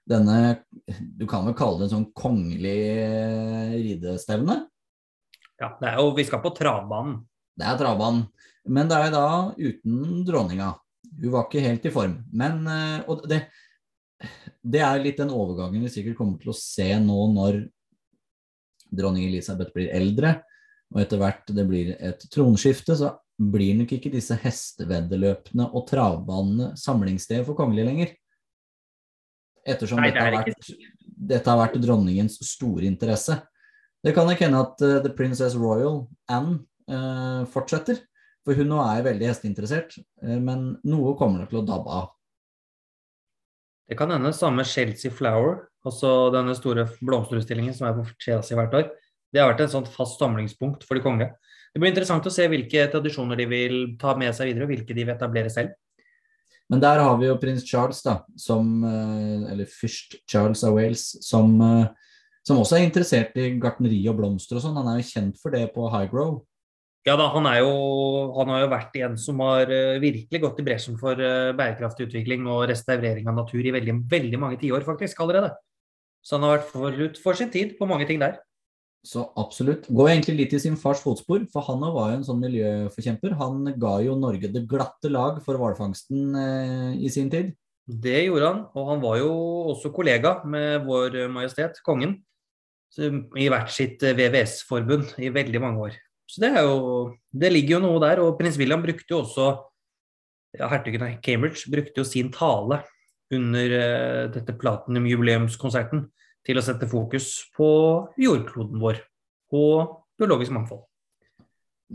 Denne, 0.06 0.60
du 0.86 1.26
kan 1.30 1.48
vel 1.48 1.56
kalle 1.58 1.80
det 1.80 1.88
en 1.88 1.96
sånn 1.96 2.10
kongelig 2.18 2.78
eh, 2.92 3.76
ridestevne. 3.80 4.60
Ja, 5.62 5.72
det 5.80 5.90
er 5.90 6.02
jo, 6.02 6.12
vi 6.18 6.28
skal 6.28 6.44
på 6.44 6.54
travbanen. 6.54 7.22
Det 7.56 7.66
er 7.66 7.80
travbanen, 7.80 8.26
men 8.68 8.90
det 8.92 8.98
er 9.00 9.14
da 9.16 9.28
uten 9.56 10.26
dronninga. 10.28 10.74
Hun 11.16 11.32
var 11.32 11.48
ikke 11.48 11.64
helt 11.64 11.86
i 11.88 11.94
form. 11.96 12.18
Men 12.36 12.66
og 13.08 13.22
det, 13.32 13.46
det 14.60 14.82
er 14.84 15.00
litt 15.00 15.22
den 15.22 15.32
overgangen 15.32 15.86
vi 15.86 15.92
sikkert 15.94 16.18
kommer 16.20 16.42
til 16.42 16.52
å 16.52 16.58
se 16.60 16.90
nå 17.00 17.16
når 17.32 17.62
dronning 18.92 19.28
Elisabeth 19.30 19.74
blir 19.76 19.92
eldre, 19.96 20.38
og 20.94 21.02
etter 21.02 21.22
hvert 21.22 21.54
det 21.56 21.66
blir 21.68 21.94
et 21.96 22.28
tronskifte, 22.32 22.96
så 22.98 23.16
blir 23.36 23.76
nok 23.76 23.92
ikke 23.98 24.14
disse 24.14 24.36
hesteveddeløpene 24.40 25.68
og 25.76 25.88
travbanene 25.90 26.72
samlingssted 26.80 27.44
for 27.48 27.58
kongelige 27.58 27.90
lenger. 27.90 28.14
Ettersom 29.66 30.00
Nei, 30.00 30.12
det 30.14 30.22
dette, 30.22 30.26
har 30.30 30.38
vært, 30.38 30.72
dette 31.34 31.52
har 31.52 31.60
vært 31.60 31.78
dronningens 31.84 32.38
store 32.48 32.88
interesse. 32.88 33.40
Det 34.06 34.14
kan 34.16 34.28
nok 34.30 34.44
hende 34.46 34.62
at 34.62 34.84
uh, 34.86 35.00
The 35.02 35.12
Princess 35.18 35.56
Royal, 35.58 36.04
Anne, 36.32 36.60
uh, 36.92 37.44
fortsetter. 37.50 38.04
For 38.46 38.54
hun 38.54 38.70
nå 38.70 38.78
er 38.84 39.08
veldig 39.08 39.32
hesteinteressert, 39.32 39.98
Uh, 40.22 40.38
men 40.42 40.76
noe 40.88 41.16
kommer 41.20 41.42
nok 41.42 41.52
til 41.52 41.64
å 41.64 41.66
dabbe 41.66 41.92
av. 41.92 42.12
Det 43.86 43.98
kan 43.98 44.10
hende 44.10 44.34
samme 44.34 44.66
Chelsea 44.66 45.14
Flower, 45.14 45.68
altså 45.86 46.32
denne 46.34 46.56
store 46.58 46.88
blomsterutstillingen 47.06 47.76
som 47.78 47.88
er 47.90 47.98
på 48.00 48.06
Chelsea 48.22 48.58
hvert 48.58 48.74
år. 48.74 48.88
Det 49.30 49.42
har 49.42 49.52
vært 49.52 49.66
en 49.66 49.74
sånt 49.78 49.92
fast 49.94 50.22
samlingspunkt 50.22 50.86
for 50.88 50.98
de 50.98 51.04
konge. 51.06 51.28
Det 51.74 51.82
blir 51.82 51.92
interessant 51.92 52.26
å 52.26 52.32
se 52.34 52.48
hvilke 52.50 52.88
tradisjoner 52.94 53.38
de 53.38 53.46
vil 53.52 53.76
ta 54.00 54.14
med 54.18 54.34
seg 54.34 54.50
videre, 54.50 54.66
og 54.66 54.72
hvilke 54.72 54.96
de 54.96 55.04
vil 55.04 55.14
etablere 55.14 55.52
selv. 55.52 55.76
Men 56.72 56.82
der 56.82 57.02
har 57.04 57.18
vi 57.20 57.28
jo 57.28 57.38
prins 57.38 57.66
Charles, 57.68 58.00
da, 58.02 58.22
som, 58.42 58.84
eh, 58.84 59.52
eller 59.52 59.70
fyrst 59.70 60.16
Charles 60.26 60.64
av 60.64 60.74
Wales, 60.74 61.04
som, 61.22 61.62
eh, 61.62 61.88
som 62.48 62.58
også 62.58 62.80
er 62.80 62.88
interessert 62.88 63.38
i 63.38 63.60
gartneri 63.60 64.08
og 64.10 64.18
blomster 64.18 64.56
og 64.56 64.64
sånn. 64.64 64.78
Han 64.80 64.88
er 64.88 65.02
jo 65.02 65.12
kjent 65.12 65.38
for 65.38 65.52
det 65.52 65.74
på 65.76 65.92
Highgrove. 65.92 66.42
Ja 67.06 67.14
da, 67.20 67.28
han, 67.36 67.46
jo, 67.62 67.74
han 68.34 68.50
har 68.50 68.64
jo 68.64 68.72
vært 68.72 68.96
en 69.06 69.16
som 69.22 69.42
har 69.46 69.70
eh, 69.70 70.00
virkelig 70.02 70.42
gått 70.42 70.62
i 70.62 70.66
bresjen 70.66 70.96
for 70.98 71.20
eh, 71.22 71.52
bærekraftig 71.54 72.08
utvikling 72.08 72.48
og 72.50 72.64
restaurering 72.72 73.30
av 73.30 73.38
natur 73.38 73.62
i 73.62 73.74
veldig, 73.76 74.00
veldig 74.10 74.40
mange 74.42 74.58
tiår 74.64 74.86
faktisk 74.88 75.22
allerede. 75.22 75.52
Så 76.26 76.40
han 76.40 76.48
har 76.48 76.58
vært 76.58 76.72
forut 76.72 77.20
for 77.22 77.38
sin 77.38 77.52
tid 77.54 77.76
på 77.78 77.86
mange 77.86 78.08
ting 78.10 78.18
der. 78.24 78.40
Så 79.06 79.28
absolutt. 79.38 79.86
Går 79.86 80.16
egentlig 80.16 80.36
litt 80.40 80.56
i 80.58 80.60
sin 80.64 80.80
fars 80.82 81.04
fotspor, 81.06 81.44
for 81.54 81.68
han 81.68 81.84
var 81.94 82.10
jo 82.10 82.18
en 82.18 82.26
sånn 82.26 82.42
miljøforkjemper. 82.42 83.36
Han 83.38 83.76
ga 83.78 84.00
jo 84.02 84.16
Norge 84.18 84.50
det 84.50 84.66
glatte 84.72 85.12
lag 85.14 85.38
for 85.46 85.62
hvalfangsten 85.62 86.40
eh, 86.42 87.04
i 87.06 87.12
sin 87.14 87.30
tid. 87.30 87.54
Det 87.86 88.24
gjorde 88.26 88.50
han, 88.50 88.64
og 88.74 88.90
han 88.90 89.04
var 89.04 89.20
jo 89.22 89.30
også 89.76 89.94
kollega 89.94 90.40
med 90.50 90.88
vår 90.88 91.20
majestet, 91.30 91.78
kongen, 91.86 92.18
i 92.98 93.46
hvert 93.52 93.70
sitt 93.70 94.02
eh, 94.02 94.18
VVS-forbund 94.18 95.20
i 95.22 95.30
veldig 95.38 95.62
mange 95.62 95.86
år. 95.92 96.02
Så 96.30 96.42
det, 96.42 96.52
er 96.58 96.66
jo, 96.66 97.14
det 97.32 97.52
ligger 97.54 97.78
jo 97.78 97.84
noe 97.86 98.02
der. 98.04 98.22
Og 98.24 98.38
prins 98.40 98.58
William 98.62 98.82
brukte 98.84 99.14
jo 99.14 99.22
også 99.22 99.50
ja, 100.56 100.70
Hertugen 100.72 101.04
av 101.06 101.18
Cambridge 101.24 101.70
brukte 101.72 102.02
jo 102.02 102.08
sin 102.08 102.32
tale 102.34 102.82
under 103.34 103.74
uh, 103.76 104.24
dette 104.34 104.56
Platinum-jubileumskonserten 104.62 106.06
til 106.46 106.60
å 106.60 106.64
sette 106.64 106.88
fokus 106.90 107.30
på 107.58 107.68
jordkloden 108.22 108.82
vår 108.82 109.02
og 109.56 109.96
biologisk 110.20 110.54
mangfold. 110.56 110.84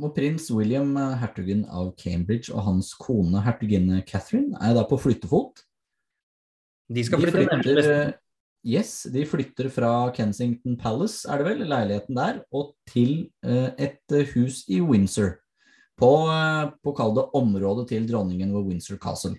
Og 0.00 0.12
prins 0.14 0.44
William, 0.54 0.90
eh, 0.96 1.16
hertugen 1.18 1.64
av 1.66 1.88
Cambridge, 1.99 2.52
og 2.54 2.62
hans 2.62 2.92
kone 2.94 3.40
hertuginne 3.42 4.04
Catherine 4.06 4.54
er 4.62 4.75
da 4.76 4.84
på 4.87 4.99
flyttefot. 5.02 5.64
De 6.90 7.02
skal 7.06 7.18
De 7.18 7.26
flytte 7.26 7.42
flytter, 7.42 7.75
nesten. 7.75 7.94
eh, 7.94 8.12
yes, 8.67 9.02
de 9.12 9.25
flytter 9.26 9.69
fra 9.73 10.11
Kensington 10.17 10.76
Palace, 10.81 11.25
er 11.29 11.40
det 11.40 11.47
vel, 11.49 11.62
leiligheten 11.69 12.19
der, 12.19 12.40
og 12.52 12.75
til 12.88 13.31
eh, 13.45 13.71
et 13.81 14.17
eh, 14.17 14.26
hus 14.35 14.64
i 14.69 14.81
Windsor. 14.85 15.38
På, 16.00 16.29
eh, 16.33 16.73
på 16.81 16.95
kall 16.97 17.14
det 17.17 17.29
området 17.37 17.88
til 17.93 18.09
dronningen 18.09 18.52
ved 18.57 18.69
Windsor 18.69 19.00
Castle. 19.00 19.37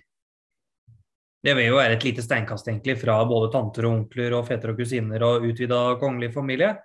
Det 1.42 1.56
vil 1.58 1.72
jo 1.72 1.78
være 1.80 1.96
et 1.96 2.04
lite 2.06 2.22
steinkast 2.22 2.68
egentlig 2.70 3.00
fra 3.00 3.16
både 3.26 3.50
tanter 3.50 3.88
og 3.88 3.96
onkler 3.96 4.36
og 4.38 4.46
fetter 4.46 4.70
og 4.70 4.78
kusiner 4.78 5.24
og 5.26 5.48
utvida 5.48 5.80
kongelig 5.98 6.30
familie. 6.36 6.76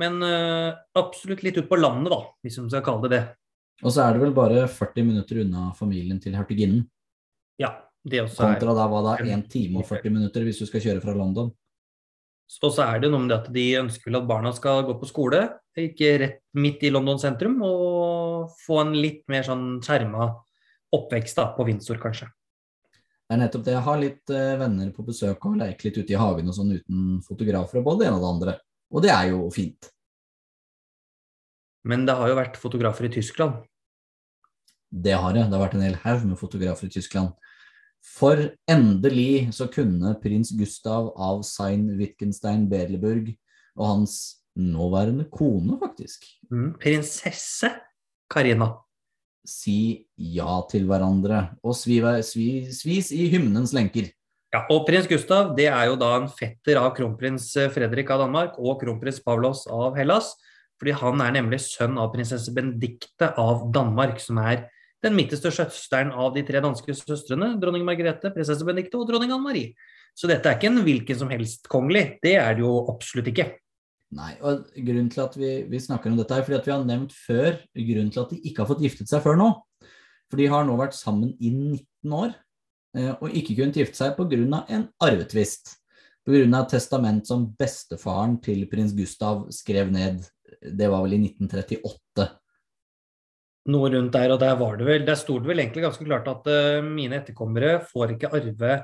Men 0.00 0.22
uh, 0.22 0.70
absolutt 0.96 1.42
litt 1.44 1.58
ut 1.58 1.68
på 1.68 1.76
landet, 1.76 2.08
da, 2.14 2.22
hvis 2.40 2.56
man 2.62 2.70
skal 2.72 2.84
kalle 2.86 3.04
det 3.04 3.10
det. 3.12 3.20
Og 3.82 3.92
så 3.92 4.06
er 4.06 4.16
det 4.16 4.22
vel 4.22 4.32
bare 4.32 4.62
40 4.70 5.04
minutter 5.04 5.42
unna 5.42 5.68
familien 5.76 6.22
til 6.22 6.38
hertuginnen. 6.38 6.86
Ja, 7.60 7.74
det 8.00 8.22
også 8.24 8.46
er. 8.46 8.56
Kontra 8.56 8.74
da 8.78 8.86
hva 8.90 9.02
da 9.04 9.16
1 9.26 9.44
time 9.52 9.82
og 9.82 9.90
40 9.90 10.14
minutter 10.14 10.46
hvis 10.46 10.62
du 10.62 10.66
skal 10.70 10.86
kjøre 10.86 11.04
fra 11.04 11.14
London. 11.18 11.52
Og 12.48 12.72
så 12.72 12.84
er 12.86 13.02
det 13.02 13.10
noe 13.12 13.20
med 13.22 13.30
det 13.32 13.38
at 13.42 13.50
de 13.52 13.64
ønsker 13.82 14.08
vel 14.08 14.22
at 14.22 14.28
barna 14.28 14.54
skal 14.56 14.86
gå 14.88 14.94
på 14.98 15.08
skole, 15.10 15.42
ikke 15.78 16.14
rett 16.22 16.40
midt 16.58 16.82
i 16.88 16.90
London 16.90 17.20
sentrum, 17.20 17.58
og 17.62 18.54
få 18.64 18.80
en 18.82 18.96
litt 18.96 19.22
mer 19.30 19.44
sånn 19.46 19.78
skjerma 19.84 20.30
oppvekst 20.96 21.38
da, 21.38 21.50
på 21.54 21.66
Windsor, 21.68 22.00
kanskje. 22.00 22.30
Det 23.28 23.36
er 23.36 23.42
nettopp 23.42 23.64
det. 23.66 23.74
Jeg 23.74 23.84
har 23.84 24.00
litt 24.00 24.32
eh, 24.32 24.54
venner 24.56 24.88
på 24.96 25.04
besøk 25.04 25.42
og 25.44 25.58
leker 25.60 25.90
litt 25.90 25.98
ute 26.00 26.14
i 26.14 26.18
hagen 26.18 26.48
og 26.48 26.56
sånn 26.56 26.72
uten 26.78 27.18
fotografer 27.26 27.82
og 27.82 27.90
både 27.90 28.00
det 28.00 28.08
ene 28.08 28.16
og 28.16 28.22
det 28.24 28.30
andre. 28.32 28.54
Og 28.88 29.04
det 29.04 29.10
er 29.12 29.26
jo 29.34 29.42
fint. 29.52 29.90
Men 31.84 32.06
det 32.08 32.16
har 32.16 32.32
jo 32.32 32.38
vært 32.38 32.56
fotografer 32.56 33.10
i 33.10 33.12
Tyskland. 33.12 33.60
Det 34.88 35.12
har 35.12 35.36
det. 35.36 35.44
Det 35.44 35.58
har 35.58 35.66
vært 35.66 35.76
en 35.76 35.84
hel 35.84 36.00
haug 36.06 36.24
med 36.24 36.40
fotografer 36.40 36.88
i 36.88 36.94
Tyskland. 36.96 37.36
For 38.16 38.50
endelig 38.70 39.52
så 39.54 39.68
kunne 39.70 40.14
prins 40.22 40.50
Gustav 40.56 41.12
av 41.14 41.42
Sein-Wittgenstein-Berleburg 41.46 43.30
og 43.78 43.86
hans 43.86 44.14
nåværende 44.58 45.28
kone, 45.30 45.78
faktisk, 45.78 46.24
Mm. 46.50 46.74
Prinsesse 46.80 47.68
Karina. 48.30 48.74
si 49.46 50.06
ja 50.16 50.60
til 50.70 50.84
hverandre 50.84 51.56
og 51.62 51.74
svi, 51.74 52.00
svi, 52.22 52.72
svis 52.72 53.12
i 53.12 53.28
hymnens 53.28 53.72
lenker. 53.72 54.10
Ja, 54.52 54.64
og 54.70 54.86
prins 54.86 55.06
Gustav 55.06 55.54
det 55.56 55.66
er 55.68 55.86
jo 55.86 55.96
da 55.96 56.16
en 56.16 56.28
fetter 56.28 56.76
av 56.76 56.94
kronprins 56.96 57.52
Fredrik 57.72 58.10
av 58.10 58.18
Danmark 58.24 58.58
og 58.58 58.80
kronprins 58.80 59.20
Pavlos 59.20 59.66
av 59.66 59.96
Hellas. 59.96 60.34
Fordi 60.78 60.94
han 60.94 61.20
er 61.20 61.32
nemlig 61.34 61.60
sønn 61.64 61.98
av 61.98 62.12
prinsesse 62.14 62.52
Benedicte 62.54 63.32
av 63.36 63.72
Danmark, 63.74 64.20
som 64.20 64.38
er 64.38 64.68
den 65.04 65.14
midterste 65.14 65.52
søsteren 65.54 66.10
av 66.10 66.32
de 66.34 66.42
tre 66.46 66.60
danske 66.64 66.94
søstrene, 66.96 67.52
dronning 67.62 67.84
Margrethe, 67.86 68.32
prinsesse 68.34 68.66
Benedicte 68.66 68.98
og 68.98 69.06
dronning 69.10 69.30
Anne 69.34 69.44
Marie. 69.44 69.72
Så 70.18 70.26
dette 70.30 70.50
er 70.50 70.58
ikke 70.58 70.72
en 70.72 70.82
hvilken 70.82 71.18
som 71.20 71.30
helst 71.30 71.68
kongelig. 71.70 72.18
Det 72.24 72.34
er 72.40 72.56
det 72.58 72.64
jo 72.64 72.72
absolutt 72.90 73.30
ikke. 73.30 73.52
Nei, 74.18 74.32
og 74.40 74.64
grunnen 74.72 75.10
til 75.12 75.22
at 75.22 75.34
vi, 75.36 75.50
vi 75.68 75.80
snakker 75.84 76.10
om 76.10 76.16
dette 76.18 76.34
er 76.34 76.44
fordi 76.46 76.56
at 76.56 76.66
vi 76.66 76.72
har 76.72 76.84
nevnt 76.88 77.12
før 77.12 77.58
grunnen 77.76 78.12
til 78.14 78.22
at 78.22 78.30
de 78.32 78.38
ikke 78.40 78.64
har 78.64 78.70
fått 78.70 78.82
giftet 78.82 79.10
seg 79.10 79.22
før 79.24 79.36
nå. 79.38 79.48
For 80.28 80.40
de 80.40 80.48
har 80.50 80.64
nå 80.66 80.76
vært 80.80 80.96
sammen 80.96 81.34
i 81.38 81.52
19 81.52 82.16
år 82.16 82.32
eh, 82.96 83.12
og 83.12 83.36
ikke 83.36 83.58
kunnet 83.60 83.78
gifte 83.78 84.00
seg 84.00 84.16
pga. 84.16 84.64
en 84.66 84.88
arvetvist. 85.04 85.76
Pga. 86.26 86.42
et 86.42 86.72
testament 86.72 87.28
som 87.28 87.46
bestefaren 87.60 88.38
til 88.44 88.66
prins 88.68 88.96
Gustav 88.96 89.46
skrev 89.54 89.92
ned. 89.92 90.24
Det 90.64 90.88
var 90.88 91.04
vel 91.04 91.18
i 91.18 91.22
1938. 91.28 92.28
Noe 93.68 93.90
rundt 93.92 94.14
der, 94.14 94.32
og 94.32 94.40
der 94.40 94.54
var 94.56 94.78
det 94.80 94.86
vel 94.88 95.02
Der 95.04 95.18
sto 95.18 95.36
det 95.40 95.50
vel 95.50 95.60
egentlig 95.60 95.84
ganske 95.84 96.06
klart 96.06 96.28
at 96.30 96.46
uh, 96.48 96.84
mine 96.84 97.20
etterkommere 97.20 97.78
får 97.84 98.16
ikke 98.16 98.32
arve 98.38 98.76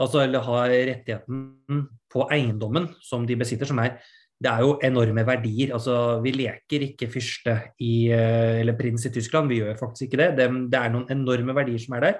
Altså 0.00 0.22
eller 0.22 0.44
ha 0.46 0.60
rettigheten 0.70 1.86
på 2.12 2.26
eiendommen 2.32 2.86
som 3.04 3.26
de 3.28 3.36
besitter, 3.36 3.68
som 3.68 3.80
er 3.82 3.98
det 4.42 4.50
er 4.50 4.62
jo 4.64 4.70
enorme 4.82 5.22
verdier. 5.22 5.74
Altså, 5.76 5.94
vi 6.24 6.32
leker 6.34 6.86
ikke 6.88 7.10
fyrste 7.12 7.52
i, 7.84 8.08
uh, 8.08 8.56
eller 8.62 8.78
prins 8.78 9.04
i 9.06 9.12
Tyskland, 9.12 9.52
vi 9.52 9.60
gjør 9.60 9.76
faktisk 9.78 10.08
ikke 10.08 10.20
det. 10.22 10.30
det. 10.40 10.46
det. 10.72 10.80
er 10.80 10.94
noen 10.94 11.12
enorme 11.12 11.54
verdier 11.54 11.78
som 11.78 11.98
er 11.98 12.06
der. 12.06 12.16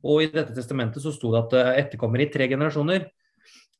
Og 0.00 0.24
i 0.24 0.30
dette 0.32 0.56
testamentet 0.56 1.04
så 1.04 1.12
sto 1.14 1.34
det 1.34 1.44
at 1.44 1.58
uh, 1.60 1.72
etterkommere 1.84 2.24
i 2.24 2.32
tre 2.32 2.48
generasjoner 2.50 3.04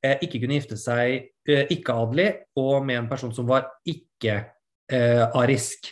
ikke 0.00 0.38
kunne 0.40 0.56
gifte 0.56 0.78
seg 0.80 1.26
ikke-adelig 1.44 2.30
og 2.56 2.86
med 2.88 3.02
en 3.02 3.08
person 3.10 3.34
som 3.36 3.44
var 3.48 3.66
ikke-arisk. 3.84 5.90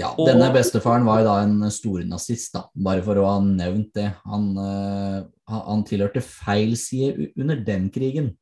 Ja, 0.00 0.10
og, 0.18 0.26
denne 0.26 0.48
bestefaren 0.54 1.06
var 1.06 1.20
jo 1.22 1.28
da 1.28 1.34
en 1.44 1.70
stornazist, 1.70 2.54
da, 2.56 2.64
bare 2.74 3.02
for 3.06 3.18
å 3.20 3.26
ha 3.28 3.36
nevnt 3.44 3.92
det. 3.94 4.08
Han, 4.26 4.48
uh, 4.58 5.20
han 5.50 5.84
tilhørte 5.86 6.22
feil 6.24 6.74
side 6.78 7.30
under 7.38 7.60
den 7.66 7.86
krigen. 7.94 8.32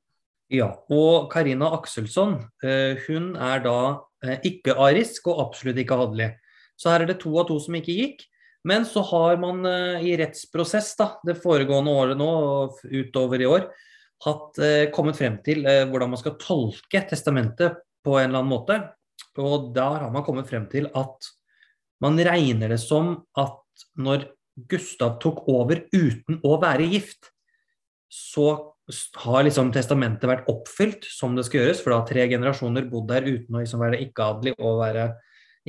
Ja, 0.53 0.71
og 0.93 1.29
Karina 1.33 1.71
Akselsson 1.77 2.39
uh, 2.65 2.93
hun 3.07 3.35
er 3.37 3.65
da 3.65 3.77
uh, 4.01 4.37
ikke 4.49 4.79
arisk 4.81 5.29
og 5.33 5.45
absolutt 5.45 5.81
ikke 5.83 6.01
adelig. 6.07 6.31
Så 6.81 6.93
her 6.93 7.05
er 7.05 7.13
det 7.13 7.21
to 7.21 7.35
av 7.37 7.49
to 7.51 7.59
som 7.61 7.77
ikke 7.79 7.99
gikk. 7.99 8.27
Men 8.69 8.87
så 8.87 9.03
har 9.09 9.41
man 9.43 9.65
i 10.07 10.13
rettsprosess 10.21 10.93
da, 10.95 11.09
det 11.27 11.35
foregående 11.43 11.95
året 11.99 12.19
nå 12.19 12.29
og 12.31 12.77
utover 12.87 13.43
i 13.43 13.49
år 13.51 13.65
hatt, 14.23 14.61
kommet 14.95 15.19
frem 15.19 15.41
til 15.43 15.65
hvordan 15.67 16.13
man 16.13 16.21
skal 16.21 16.37
tolke 16.39 17.01
testamentet 17.11 17.81
på 18.07 18.15
en 18.21 18.29
eller 18.29 18.45
annen 18.45 18.53
måte. 18.53 18.77
Og 19.43 19.73
der 19.75 20.05
har 20.05 20.15
man 20.15 20.23
kommet 20.23 20.47
frem 20.47 20.69
til 20.71 20.87
at 20.95 21.27
man 22.03 22.19
regner 22.19 22.75
det 22.75 22.81
som 22.83 23.15
at 23.39 23.87
når 23.97 24.27
Gustav 24.69 25.17
tok 25.23 25.47
over 25.49 25.85
uten 25.95 26.41
å 26.45 26.59
være 26.61 26.91
gift, 26.93 27.31
så 28.13 28.75
har 29.23 29.45
liksom 29.47 29.71
testamentet 29.73 30.29
vært 30.29 30.49
oppfylt 30.51 31.07
som 31.09 31.37
det 31.37 31.47
skal 31.47 31.63
gjøres, 31.63 31.81
for 31.81 31.93
da 31.93 32.01
har 32.01 32.09
tre 32.09 32.27
generasjoner 32.29 32.89
bodd 32.91 33.07
der 33.13 33.29
uten 33.29 33.55
å 33.55 33.63
liksom 33.63 33.81
være 33.81 34.03
ikke-adelig 34.05 34.57
og 34.59 34.83
være 34.83 35.07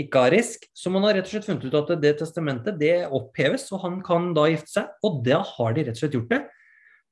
ikke-arisk. 0.01 0.65
Så 0.75 0.91
man 0.91 1.05
har 1.05 1.15
rett 1.17 1.29
og 1.29 1.35
slett 1.35 1.47
funnet 1.47 1.67
ut 1.69 1.77
at 1.79 1.93
det 2.01 2.15
testamentet 2.19 2.79
det 2.81 2.95
oppheves, 3.05 3.69
og 3.71 3.85
han 3.85 4.01
kan 4.05 4.31
da 4.35 4.47
gifte 4.49 4.79
seg. 4.79 4.91
Og 5.05 5.21
da 5.25 5.39
har 5.53 5.77
de 5.77 5.85
rett 5.87 5.95
og 5.95 6.01
slett 6.01 6.17
gjort 6.17 6.33
det. 6.33 6.41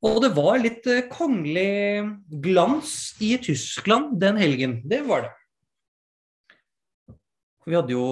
Og 0.01 0.17
det 0.23 0.31
var 0.33 0.57
litt 0.57 0.87
eh, 0.89 1.05
kongelig 1.13 2.41
glans 2.41 3.13
i 3.21 3.35
Tyskland 3.41 4.15
den 4.21 4.39
helgen. 4.41 4.79
Det 4.89 5.03
var 5.05 5.27
det. 5.27 5.35
Vi 7.69 7.77
hadde 7.77 7.93
jo 7.93 8.07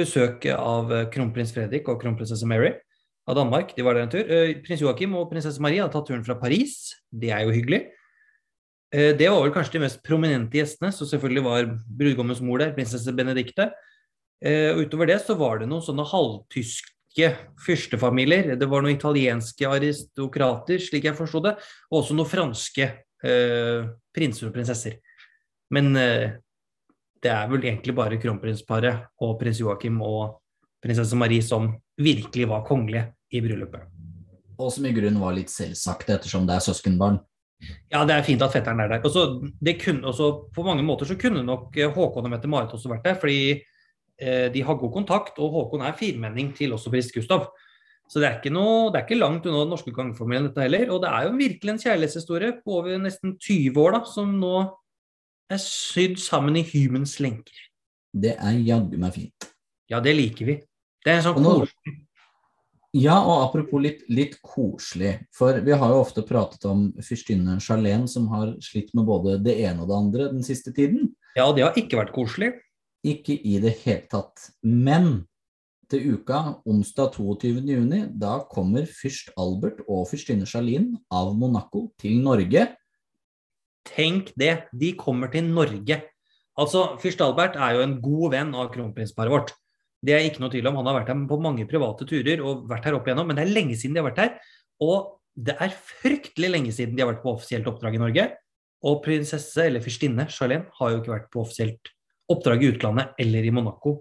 besøk 0.00 0.46
av 0.54 0.90
eh, 0.94 1.06
kronprins 1.12 1.52
Fredrik 1.54 1.88
og 1.90 2.00
kronprinsesse 2.02 2.48
Mary 2.48 2.72
av 3.28 3.36
Danmark. 3.38 3.74
De 3.76 3.84
var 3.86 3.96
der 3.96 4.06
en 4.06 4.12
tur. 4.12 4.24
Eh, 4.24 4.56
prins 4.64 4.82
Joakim 4.82 5.14
og 5.18 5.28
prinsesse 5.30 5.62
Marie 5.62 5.82
hadde 5.82 5.94
tatt 5.94 6.08
turen 6.10 6.24
fra 6.26 6.38
Paris. 6.40 6.94
Det 7.10 7.32
er 7.34 7.44
jo 7.46 7.54
hyggelig. 7.54 7.84
Eh, 8.90 9.12
det 9.18 9.28
var 9.30 9.44
vel 9.44 9.54
kanskje 9.54 9.78
de 9.78 9.84
mest 9.84 10.02
prominente 10.06 10.58
gjestene, 10.58 10.92
så 10.94 11.08
selvfølgelig 11.08 11.46
var 11.46 11.70
brudgommens 12.00 12.42
mor 12.44 12.62
der, 12.62 12.74
prinsesse 12.76 13.14
Benedicte. 13.16 13.70
Og 14.40 14.78
utover 14.86 15.04
det 15.10 15.18
så 15.20 15.34
var 15.36 15.58
det 15.60 15.66
noen 15.68 15.82
sånne 15.84 16.00
halvtyske 16.08 17.26
fyrstefamilier. 17.60 18.54
Det 18.56 18.68
var 18.72 18.80
noen 18.80 18.94
italienske 18.94 19.68
aristokrater, 19.68 20.80
slik 20.80 21.04
jeg 21.04 21.18
forsto 21.18 21.42
det, 21.44 21.52
og 21.90 21.98
også 21.98 22.16
noen 22.16 22.30
franske 22.30 22.86
eh, 22.88 23.90
prinser 24.16 24.48
og 24.48 24.54
prinsesser. 24.54 24.96
Men 25.74 25.92
eh, 25.98 26.38
det 27.20 27.32
er 27.32 27.48
vel 27.50 27.64
egentlig 27.66 27.94
bare 27.96 28.18
kronprinsparet 28.20 29.08
og 29.20 29.36
prins 29.40 29.60
Joakim 29.60 30.00
og 30.04 30.38
prinsesse 30.80 31.16
Marie 31.18 31.44
som 31.44 31.68
virkelig 32.00 32.48
var 32.48 32.64
kongelige 32.68 33.10
i 33.32 33.42
bryllupet. 33.44 33.88
Og 34.60 34.72
som 34.72 34.86
i 34.88 34.92
grunnen 34.96 35.20
var 35.20 35.36
litt 35.36 35.52
selvsagt, 35.52 36.08
ettersom 36.12 36.46
det 36.48 36.56
er 36.56 36.64
søskenbarn. 36.64 37.20
Ja, 37.92 38.04
det 38.08 38.14
er 38.14 38.24
fint 38.24 38.42
at 38.44 38.54
fetteren 38.54 38.80
er 38.80 38.88
der. 38.88 39.04
Også, 39.04 39.40
det 39.60 39.76
kunne, 39.82 40.04
også, 40.08 40.30
på 40.54 40.64
mange 40.64 40.84
måter 40.84 41.08
så 41.08 41.16
kunne 41.20 41.42
nok 41.44 41.76
eh, 41.76 41.90
Håkon 41.92 42.24
og 42.24 42.32
Mette-Marit 42.32 42.72
også 42.76 42.92
vært 42.92 43.04
der, 43.04 43.18
fordi 43.20 43.40
eh, 43.52 44.46
de 44.52 44.62
har 44.64 44.78
god 44.80 44.94
kontakt, 44.94 45.40
og 45.40 45.52
Håkon 45.56 45.84
er 45.84 45.96
firmenning 45.98 46.54
til 46.56 46.72
også 46.76 46.92
prins 46.92 47.12
Gustav. 47.12 47.50
Så 48.10 48.18
det 48.18 48.26
er 48.26 48.38
ikke, 48.40 48.52
noe, 48.52 48.88
det 48.90 48.98
er 48.98 49.04
ikke 49.06 49.20
langt 49.20 49.44
unna 49.46 49.60
den 49.62 49.70
norske 49.70 49.92
kongefamilien, 49.94 50.48
dette 50.48 50.64
heller. 50.64 50.88
Og 50.90 51.04
det 51.04 51.12
er 51.12 51.28
jo 51.28 51.36
virkelig 51.38 51.74
en 51.74 51.82
kjærlighetshistorie 51.84 52.56
på 52.64 52.80
over 52.80 52.96
nesten 52.98 53.36
20 53.38 53.76
år 53.84 53.94
da, 53.94 54.00
som 54.08 54.32
nå 54.40 54.54
er 55.50 55.62
sydd 55.62 56.18
sammen 56.22 56.58
i 56.58 56.64
hymens 56.66 57.18
lenker. 57.22 57.56
Det 58.10 58.36
er 58.36 58.60
jaggu 58.66 58.96
meg 59.00 59.16
fint. 59.16 59.50
Ja, 59.90 60.00
det 60.02 60.14
liker 60.16 60.48
vi. 60.48 60.56
Det 61.04 61.16
er 61.16 61.24
sånn 61.24 61.38
koselig. 61.42 61.98
Ja, 62.96 63.20
og 63.22 63.44
apropos 63.44 63.82
litt, 63.82 64.00
litt, 64.10 64.34
koselig. 64.42 65.12
For 65.34 65.60
vi 65.62 65.74
har 65.78 65.92
jo 65.92 66.00
ofte 66.02 66.24
pratet 66.26 66.64
om 66.66 66.88
fyrstinne 67.06 67.60
Charlene 67.62 68.10
som 68.10 68.26
har 68.32 68.56
slitt 68.66 68.90
med 68.98 69.06
både 69.06 69.36
det 69.42 69.60
ene 69.62 69.84
og 69.84 69.92
det 69.92 69.98
andre 69.98 70.26
den 70.32 70.42
siste 70.46 70.74
tiden. 70.74 71.12
Ja, 71.38 71.46
det 71.54 71.68
har 71.68 71.78
ikke 71.78 72.00
vært 72.00 72.14
koselig. 72.16 72.50
Ikke 73.06 73.36
i 73.38 73.60
det 73.62 73.76
hele 73.84 74.10
tatt. 74.10 74.50
Men 74.66 75.22
til 75.90 76.16
uka, 76.16 76.40
onsdag 76.66 77.14
22.6, 77.14 78.10
da 78.18 78.40
kommer 78.50 78.90
fyrst 78.90 79.30
Albert 79.38 79.84
og 79.86 80.08
fyrstinne 80.10 80.46
Charlene 80.50 80.98
av 81.14 81.30
Monaco 81.38 81.88
til 82.02 82.18
Norge 82.22 82.66
Tenk 83.88 84.32
det. 84.38 84.66
De 84.76 84.92
kommer 84.98 85.30
til 85.32 85.46
Norge. 85.48 86.00
Altså, 86.60 86.84
Fyrst 87.00 87.22
Albert 87.24 87.56
er 87.56 87.76
jo 87.76 87.84
en 87.84 87.96
god 88.02 88.34
venn 88.34 88.52
av 88.58 88.68
kronprinsparet 88.74 89.32
vårt. 89.32 89.54
Det 90.00 90.14
er 90.16 90.26
ikke 90.26 90.42
noe 90.42 90.52
tvil 90.52 90.68
om. 90.70 90.80
Han 90.80 90.90
har 90.90 91.00
vært 91.00 91.12
her 91.12 91.24
på 91.28 91.40
mange 91.42 91.66
private 91.68 92.06
turer 92.08 92.42
og 92.44 92.66
vært 92.68 92.88
her 92.88 92.96
opp 92.96 93.08
igjennom, 93.08 93.28
men 93.28 93.38
det 93.38 93.46
er 93.46 93.54
lenge 93.54 93.78
siden 93.78 93.96
de 93.96 94.02
har 94.02 94.10
vært 94.10 94.22
her. 94.22 94.36
Og 94.84 95.16
det 95.36 95.56
er 95.60 95.74
fryktelig 96.00 96.50
lenge 96.50 96.74
siden 96.76 96.96
de 96.96 97.04
har 97.04 97.12
vært 97.12 97.24
på 97.24 97.34
offisielt 97.34 97.68
oppdrag 97.70 97.96
i 97.96 98.02
Norge. 98.02 98.28
Og 98.88 99.02
prinsesse, 99.04 99.60
eller 99.66 99.84
fyrstinne 99.84 100.28
Charlene, 100.32 100.70
har 100.78 100.92
jo 100.92 101.00
ikke 101.02 101.14
vært 101.14 101.32
på 101.32 101.42
offisielt 101.44 101.92
oppdrag 102.30 102.62
i 102.64 102.70
utlandet 102.72 103.20
eller 103.20 103.44
i 103.44 103.52
Monaco 103.52 103.98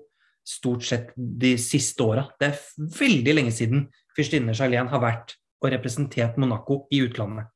stort 0.50 0.86
sett 0.88 1.12
de 1.16 1.54
siste 1.62 2.04
åra. 2.04 2.26
Det 2.40 2.50
er 2.50 2.90
veldig 2.98 3.36
lenge 3.36 3.54
siden 3.54 3.86
fyrstinne 4.18 4.56
Charlene 4.58 4.90
har 4.92 5.04
vært 5.04 5.36
og 5.60 5.72
representert 5.74 6.38
Monaco 6.40 6.86
i 6.96 7.02
utlandet. 7.06 7.50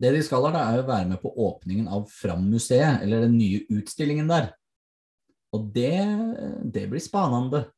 Det 0.00 0.10
de 0.14 0.22
skal 0.26 0.48
her, 0.48 0.58
er 0.58 0.82
å 0.82 0.88
være 0.88 1.08
med 1.12 1.20
på 1.22 1.30
åpningen 1.46 1.86
av 1.92 2.08
Fram-museet, 2.10 3.04
eller 3.04 3.26
den 3.26 3.36
nye 3.38 3.62
utstillingen 3.72 4.28
der. 4.30 4.50
Og 5.54 5.70
det, 5.74 5.94
det 6.74 6.88
blir 6.90 7.02
spennende. 7.02 7.68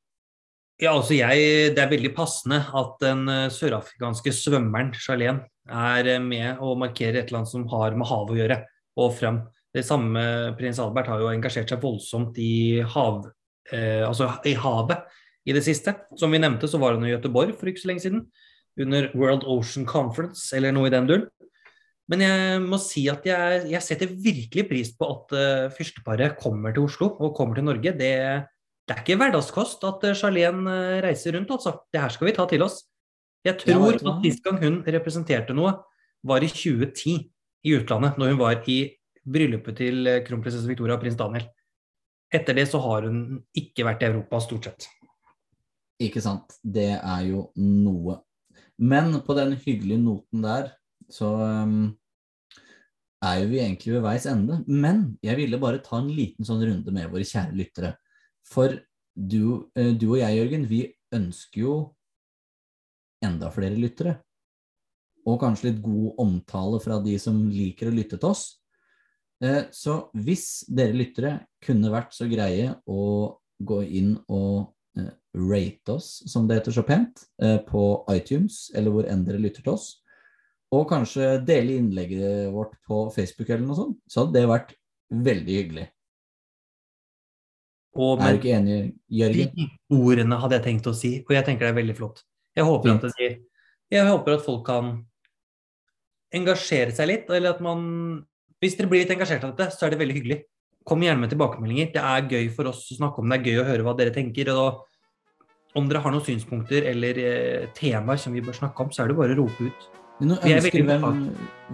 Ja, 0.81 0.93
altså 0.93 1.17
jeg, 1.17 1.75
Det 1.77 1.81
er 1.81 1.93
veldig 1.93 2.13
passende 2.17 2.61
at 2.77 2.97
den 3.01 3.29
eh, 3.33 3.53
sørafrikanske 3.53 4.33
svømmeren 4.37 4.91
Charlene 4.97 5.47
er 5.73 6.09
eh, 6.17 6.21
med 6.21 6.61
og 6.61 6.77
markerer 6.83 7.23
et 7.23 7.31
eller 7.31 7.43
annet 7.43 7.53
som 7.53 7.65
har 7.73 7.97
med 7.97 8.09
havet 8.09 8.35
å 8.35 8.41
gjøre, 8.43 8.59
og 9.01 9.15
fram. 9.17 9.41
Det 9.73 9.85
samme 9.85 10.21
prins 10.57 10.81
Albert 10.81 11.09
har 11.13 11.21
jo 11.21 11.31
engasjert 11.33 11.73
seg 11.73 11.81
voldsomt 11.81 12.37
i, 12.41 12.83
hav, 12.93 13.25
eh, 13.73 14.05
altså 14.05 14.29
i 14.49 14.53
havet 14.57 15.05
i 15.49 15.57
det 15.57 15.65
siste. 15.65 15.95
Som 16.17 16.33
vi 16.33 16.41
nevnte, 16.41 16.69
så 16.69 16.81
var 16.81 16.97
han 16.97 17.05
i 17.09 17.13
Gøteborg 17.15 17.57
for 17.57 17.73
ikke 17.73 17.85
så 17.85 17.93
lenge 17.93 18.05
siden. 18.05 18.27
Under 18.81 19.09
World 19.17 19.45
Ocean 19.49 19.89
Conference, 19.89 20.51
eller 20.57 20.77
noe 20.77 20.91
i 20.91 20.93
den 20.93 21.09
duren. 21.09 21.29
Men 22.11 22.23
jeg 22.23 22.59
må 22.63 22.79
si 22.79 23.07
at 23.11 23.25
jeg, 23.27 23.63
jeg 23.73 23.83
setter 23.83 24.11
virkelig 24.11 24.67
pris 24.69 24.93
på 24.95 25.09
at 25.11 25.33
uh, 25.35 25.71
fyrsteparet 25.75 26.37
kommer 26.39 26.75
til 26.75 26.87
Oslo 26.87 27.11
og 27.19 27.35
kommer 27.35 27.59
til 27.59 27.67
Norge. 27.67 27.93
Det, 27.99 28.13
det 28.87 28.95
er 28.95 29.03
ikke 29.03 29.19
hverdagskost 29.19 29.83
at 29.89 30.07
uh, 30.07 30.15
Charlene 30.19 30.71
uh, 30.71 30.99
reiser 31.03 31.35
rundt, 31.35 31.51
altså. 31.51 31.75
Det 31.91 32.03
her 32.03 32.15
skal 32.15 32.31
vi 32.31 32.37
ta 32.37 32.47
til 32.51 32.63
oss. 32.67 32.85
Jeg 33.47 33.59
tror 33.63 33.99
at 33.99 34.23
sist 34.23 34.43
gang 34.47 34.63
hun 34.63 34.79
representerte 34.87 35.55
noe, 35.55 35.75
var 36.27 36.43
i 36.43 36.51
2010 36.51 37.17
i 37.67 37.75
utlandet, 37.77 38.19
når 38.19 38.33
hun 38.33 38.41
var 38.41 38.63
i 38.71 38.79
bryllupet 39.27 39.79
til 39.79 40.09
kronprinsesse 40.27 40.67
Victoria 40.67 40.97
og 40.97 41.03
prins 41.03 41.19
Daniel. 41.19 41.47
Etter 42.35 42.57
det 42.59 42.67
så 42.71 42.81
har 42.83 43.07
hun 43.07 43.39
ikke 43.55 43.87
vært 43.87 44.03
i 44.03 44.09
Europa, 44.09 44.41
stort 44.43 44.67
sett. 44.67 44.89
Ikke 46.03 46.23
sant. 46.23 46.59
Det 46.63 46.91
er 46.97 47.23
jo 47.27 47.49
noe. 47.59 48.19
Men 48.83 49.15
på 49.25 49.37
den 49.39 49.55
hyggelige 49.57 50.03
noten 50.03 50.43
der 50.45 50.73
så 51.13 51.29
um, 51.39 51.95
er 53.25 53.41
jo 53.41 53.49
vi 53.51 53.63
egentlig 53.63 53.95
ved 53.97 54.05
veis 54.05 54.27
ende. 54.31 54.61
Men 54.67 55.17
jeg 55.25 55.39
ville 55.41 55.61
bare 55.63 55.83
ta 55.85 56.01
en 56.01 56.13
liten 56.13 56.47
sånn 56.47 56.63
runde 56.65 56.95
med 56.95 57.11
våre 57.13 57.27
kjære 57.27 57.57
lyttere. 57.57 57.95
For 58.47 58.77
du, 59.15 59.71
uh, 59.79 59.93
du 59.97 60.09
og 60.13 60.21
jeg, 60.21 60.39
Jørgen, 60.41 60.69
vi 60.71 60.85
ønsker 61.17 61.63
jo 61.63 61.75
enda 63.25 63.51
flere 63.55 63.79
lyttere. 63.79 64.19
Og 65.27 65.41
kanskje 65.43 65.73
litt 65.73 65.83
god 65.83 66.23
omtale 66.23 66.79
fra 66.83 67.01
de 67.03 67.17
som 67.19 67.41
liker 67.51 67.91
å 67.91 67.97
lytte 67.97 68.21
til 68.21 68.31
oss. 68.31 68.47
Uh, 69.43 69.67
så 69.75 70.07
hvis 70.15 70.65
dere 70.69 70.97
lyttere 70.97 71.37
kunne 71.65 71.93
vært 71.93 72.17
så 72.17 72.29
greie 72.31 72.75
å 72.87 73.03
gå 73.57 73.83
inn 73.99 74.17
og 74.29 74.73
rate 75.37 75.93
oss, 75.93 76.23
som 76.25 76.47
det 76.49 76.57
heter 76.57 76.73
så 76.73 76.83
pent, 76.89 77.21
på 77.69 77.81
iTunes, 78.09 78.71
eller 78.73 78.95
hvor 78.95 79.09
enn 79.09 79.27
dere 79.27 79.41
lytter 79.43 79.61
til 79.61 79.75
oss, 79.75 79.91
og 80.77 80.89
kanskje 80.91 81.37
dele 81.47 81.79
innlegget 81.81 82.49
vårt 82.55 82.75
på 82.87 83.07
Facebook 83.15 83.51
eller 83.51 83.67
noe 83.67 83.79
sånt, 83.79 83.99
så 84.11 84.23
hadde 84.23 84.39
det 84.39 84.49
vært 84.51 84.73
veldig 85.27 85.59
hyggelig. 85.61 85.85
Og, 87.97 88.21
er 88.21 88.35
du 88.35 88.41
ikke 88.41 88.57
enig, 88.59 88.79
Jørgen? 89.09 89.53
De 89.57 89.69
ordene 89.97 90.39
hadde 90.41 90.59
jeg 90.59 90.67
tenkt 90.67 90.89
å 90.91 90.97
si, 90.97 91.13
og 91.25 91.33
jeg 91.33 91.47
tenker 91.47 91.67
det 91.67 91.73
er 91.73 91.79
veldig 91.79 91.97
flott. 91.97 92.25
Jeg 92.57 92.67
håper, 92.69 92.97
at, 92.97 93.07
de, 93.21 93.29
jeg 93.93 94.09
håper 94.09 94.37
at 94.37 94.45
folk 94.45 94.67
kan 94.67 94.91
engasjere 96.37 96.93
seg 96.97 97.09
litt, 97.13 97.31
eller 97.33 97.57
at 97.57 97.63
man 97.65 97.87
Hvis 98.61 98.73
dere 98.79 98.89
blir 98.89 99.03
litt 99.03 99.11
engasjert 99.13 99.43
av 99.45 99.53
dette, 99.53 99.77
så 99.77 99.85
er 99.85 99.93
det 99.93 99.99
veldig 100.01 100.15
hyggelig. 100.17 100.39
kom 100.89 101.03
gjerne 101.05 101.21
med 101.21 101.29
tilbakemeldinger. 101.29 101.91
Det 101.93 102.03
er 102.03 102.29
gøy 102.31 102.47
for 102.57 102.71
oss 102.71 102.87
å 102.93 102.97
snakke 102.97 103.21
om 103.21 103.29
det, 103.29 103.37
er 103.37 103.51
gøy 103.51 103.61
å 103.61 103.67
høre 103.69 103.85
hva 103.85 103.93
dere 103.99 104.15
tenker. 104.15 104.49
og 104.55 104.85
om 105.77 105.89
dere 105.89 106.01
har 106.01 106.15
noen 106.15 106.25
synspunkter 106.25 106.87
eller 106.89 107.19
eh, 107.21 107.69
temaer 107.77 108.21
som 108.21 108.33
vi 108.33 108.41
bør 108.45 108.57
snakke 108.57 108.83
om, 108.83 108.93
så 108.93 109.05
er 109.05 109.11
det 109.11 109.19
bare 109.19 109.37
å 109.37 109.43
rope 109.43 109.69
ut. 109.69 109.89
Nå 110.17 110.39
er 110.41 110.57
ønsker, 110.57 110.81
vi 110.81 110.87
hvem, 110.89 111.25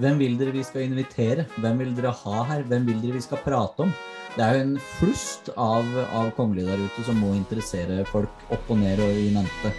hvem 0.02 0.16
vil 0.18 0.32
dere 0.40 0.50
vi 0.56 0.64
skal 0.66 0.88
invitere? 0.88 1.44
Hvem 1.62 1.78
vil 1.78 1.92
dere 1.94 2.10
ha 2.24 2.40
her? 2.48 2.64
Hvem 2.66 2.88
vil 2.88 2.98
dere 2.98 3.14
vi 3.14 3.22
skal 3.22 3.38
prate 3.44 3.84
om? 3.84 3.92
Det 4.34 4.42
er 4.42 4.56
jo 4.56 4.64
en 4.64 4.72
flust 4.98 5.52
av, 5.54 5.86
av 6.10 6.32
kongelige 6.34 6.72
der 6.72 6.82
ute 6.82 7.04
som 7.06 7.20
må 7.22 7.36
interessere 7.36 8.00
folk 8.10 8.42
opp 8.50 8.72
og 8.72 8.80
ned 8.80 9.02
og 9.04 9.14
i 9.14 9.28
mente. 9.34 9.70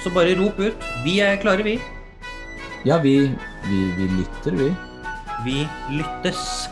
Så 0.00 0.12
bare 0.14 0.38
rop 0.40 0.56
ut. 0.56 0.88
Vi 1.04 1.18
er 1.24 1.36
klare, 1.42 1.66
vi. 1.66 1.76
Ja, 2.88 2.96
vi, 3.04 3.16
vi, 3.68 3.82
vi 3.98 4.08
lytter, 4.16 4.56
vi. 4.62 4.70
Vi 5.44 5.58
lyttes. 5.98 6.70